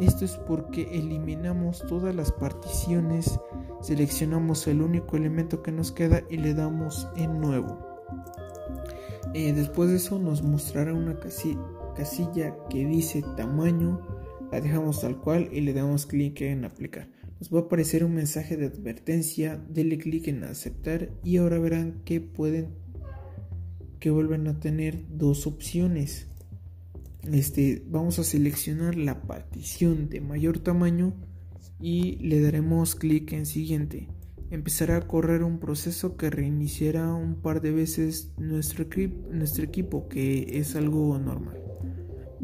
esto 0.00 0.24
es 0.24 0.38
porque 0.38 0.88
eliminamos 0.90 1.84
todas 1.86 2.14
las 2.14 2.32
particiones, 2.32 3.38
seleccionamos 3.82 4.66
el 4.66 4.80
único 4.80 5.18
elemento 5.18 5.62
que 5.62 5.70
nos 5.70 5.92
queda 5.92 6.22
y 6.30 6.38
le 6.38 6.54
damos 6.54 7.08
en 7.14 7.42
nuevo. 7.42 7.78
Eh, 9.34 9.52
después 9.52 9.90
de 9.90 9.96
eso 9.96 10.18
nos 10.18 10.42
mostrará 10.42 10.94
una 10.94 11.18
casilla 11.94 12.56
que 12.70 12.86
dice 12.86 13.22
tamaño, 13.36 14.00
la 14.50 14.62
dejamos 14.62 15.02
tal 15.02 15.18
cual 15.18 15.46
y 15.52 15.60
le 15.60 15.74
damos 15.74 16.06
clic 16.06 16.40
en 16.40 16.64
aplicar. 16.64 17.06
Nos 17.40 17.52
va 17.52 17.60
a 17.60 17.62
aparecer 17.62 18.04
un 18.04 18.14
mensaje 18.14 18.56
de 18.56 18.66
advertencia, 18.66 19.62
denle 19.68 19.98
clic 19.98 20.28
en 20.28 20.44
aceptar 20.44 21.10
y 21.22 21.36
ahora 21.38 21.58
verán 21.58 22.02
que 22.04 22.20
pueden 22.20 22.82
que 24.00 24.10
vuelven 24.10 24.46
a 24.48 24.60
tener 24.60 25.04
dos 25.08 25.46
opciones 25.46 26.28
este, 27.32 27.82
vamos 27.88 28.18
a 28.18 28.24
seleccionar 28.24 28.96
la 28.96 29.22
partición 29.22 30.10
de 30.10 30.20
mayor 30.20 30.58
tamaño 30.58 31.14
y 31.80 32.16
le 32.16 32.40
daremos 32.40 32.94
clic 32.94 33.32
en 33.32 33.46
siguiente. 33.46 34.08
Empezará 34.50 34.98
a 34.98 35.08
correr 35.08 35.42
un 35.42 35.58
proceso 35.58 36.16
que 36.16 36.28
reiniciará 36.28 37.14
un 37.14 37.36
par 37.36 37.62
de 37.62 37.70
veces 37.70 38.32
nuestro, 38.36 38.86
nuestro 39.30 39.64
equipo, 39.64 40.08
que 40.08 40.58
es 40.58 40.76
algo 40.76 41.18
normal. 41.18 41.63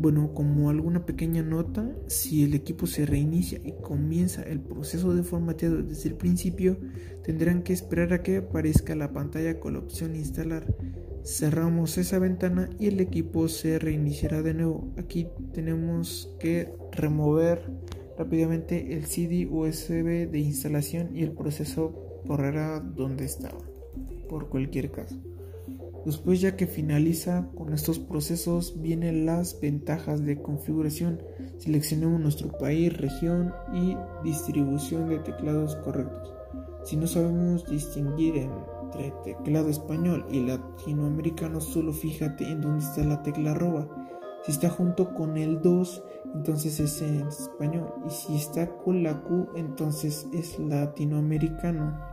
Bueno, 0.01 0.33
como 0.33 0.71
alguna 0.71 1.05
pequeña 1.05 1.43
nota, 1.43 1.95
si 2.07 2.43
el 2.43 2.55
equipo 2.55 2.87
se 2.87 3.05
reinicia 3.05 3.61
y 3.63 3.73
comienza 3.83 4.43
el 4.43 4.59
proceso 4.59 5.13
de 5.13 5.23
formateado 5.23 5.83
desde 5.83 6.09
el 6.09 6.15
principio, 6.15 6.79
tendrán 7.23 7.63
que 7.63 7.75
esperar 7.75 8.15
a 8.15 8.23
que 8.23 8.39
aparezca 8.39 8.95
la 8.95 9.13
pantalla 9.13 9.61
con 9.61 9.75
la 9.75 9.81
opción 9.81 10.17
instalar. 10.17 10.75
Cerramos 11.23 11.99
esa 11.99 12.19
ventana 12.19 12.71
y 12.79 12.87
el 12.87 12.99
equipo 12.99 13.47
se 13.49 13.79
reiniciará 13.79 14.41
de 14.41 14.55
nuevo. 14.55 14.91
Aquí 14.97 15.29
tenemos 15.53 16.35
que 16.41 16.73
remover 16.93 17.71
rápidamente 18.17 18.95
el 18.95 19.05
CD 19.05 19.47
USB 19.51 20.31
de 20.31 20.39
instalación 20.39 21.15
y 21.15 21.25
el 21.25 21.33
proceso 21.33 22.23
correrá 22.27 22.81
donde 22.81 23.27
estaba 23.27 23.61
por 24.31 24.49
cualquier 24.49 24.91
caso 24.91 25.21
después 26.05 26.41
ya 26.41 26.57
que 26.57 26.67
finaliza 26.67 27.51
con 27.55 27.73
estos 27.73 27.99
procesos 27.99 28.81
vienen 28.81 29.27
las 29.27 29.61
ventajas 29.61 30.25
de 30.25 30.41
configuración 30.41 31.23
seleccionemos 31.59 32.21
nuestro 32.21 32.57
país 32.59 32.97
región 32.97 33.53
y 33.75 33.97
distribución 34.25 35.09
de 35.09 35.19
teclados 35.19 35.77
correctos 35.77 36.41
si 36.83 36.97
no 36.97 37.07
sabemos 37.07 37.69
distinguir 37.69 38.37
entre 38.37 39.13
teclado 39.23 39.69
español 39.69 40.27
y 40.31 40.41
latinoamericano, 40.41 41.61
solo 41.61 41.93
fíjate 41.93 42.45
en 42.45 42.61
dónde 42.61 42.85
está 42.85 43.05
la 43.05 43.23
tecla 43.23 43.53
arroba. 43.53 43.87
Si 44.45 44.53
está 44.53 44.71
junto 44.71 45.15
con 45.15 45.37
el 45.37 45.61
2, 45.61 46.03
entonces 46.35 46.81
es 46.81 47.03
en 47.03 47.29
español. 47.29 47.93
Y 48.07 48.11
si 48.11 48.37
está 48.37 48.75
con 48.79 49.03
la 49.03 49.21
Q, 49.23 49.49
entonces 49.55 50.27
es 50.33 50.59
latinoamericano. 50.59 52.10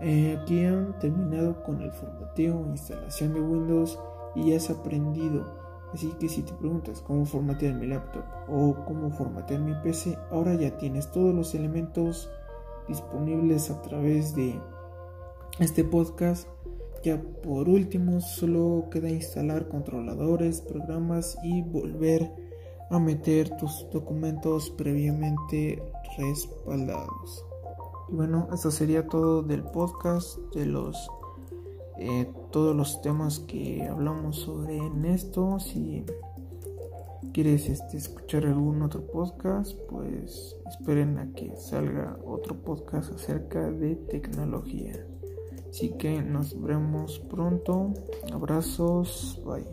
Eh, 0.00 0.38
aquí 0.40 0.64
han 0.64 0.96
terminado 0.98 1.62
con 1.62 1.82
el 1.82 1.90
formateo, 1.90 2.66
instalación 2.70 3.34
de 3.34 3.40
Windows 3.40 3.98
y 4.34 4.50
ya 4.50 4.56
has 4.56 4.70
aprendido. 4.70 5.44
Así 5.92 6.12
que 6.20 6.28
si 6.28 6.42
te 6.42 6.52
preguntas 6.52 7.00
cómo 7.00 7.24
formatear 7.24 7.74
mi 7.74 7.86
laptop 7.86 8.24
o 8.48 8.84
cómo 8.84 9.10
formatear 9.10 9.60
mi 9.60 9.74
PC, 9.82 10.18
ahora 10.30 10.54
ya 10.54 10.76
tienes 10.76 11.10
todos 11.10 11.34
los 11.34 11.54
elementos 11.54 12.30
disponibles 12.88 13.70
a 13.70 13.80
través 13.82 14.34
de 14.34 14.60
este 15.58 15.84
podcast. 15.84 16.46
Ya 17.02 17.20
por 17.42 17.68
último, 17.68 18.20
solo 18.20 18.88
queda 18.90 19.08
instalar 19.08 19.68
controladores, 19.68 20.60
programas 20.60 21.38
y 21.42 21.62
volver 21.62 22.30
a 22.90 22.98
meter 22.98 23.56
tus 23.56 23.86
documentos 23.90 24.70
previamente 24.70 25.82
respaldados. 26.16 27.47
Y 28.08 28.14
bueno, 28.14 28.48
eso 28.52 28.70
sería 28.70 29.06
todo 29.06 29.42
del 29.42 29.62
podcast, 29.62 30.38
de 30.54 30.66
los 30.66 31.08
eh, 31.98 32.30
todos 32.52 32.76
los 32.76 33.02
temas 33.02 33.40
que 33.40 33.86
hablamos 33.88 34.36
sobre 34.36 34.76
en 34.76 35.04
esto. 35.04 35.58
Si 35.58 36.04
quieres 37.32 37.68
este, 37.68 37.96
escuchar 37.96 38.46
algún 38.46 38.82
otro 38.82 39.04
podcast, 39.06 39.76
pues 39.88 40.56
esperen 40.68 41.18
a 41.18 41.32
que 41.34 41.56
salga 41.56 42.16
otro 42.24 42.56
podcast 42.56 43.12
acerca 43.12 43.70
de 43.70 43.96
tecnología. 43.96 44.94
Así 45.68 45.90
que 45.98 46.22
nos 46.22 46.60
vemos 46.60 47.18
pronto. 47.18 47.92
Abrazos. 48.32 49.42
Bye. 49.44 49.66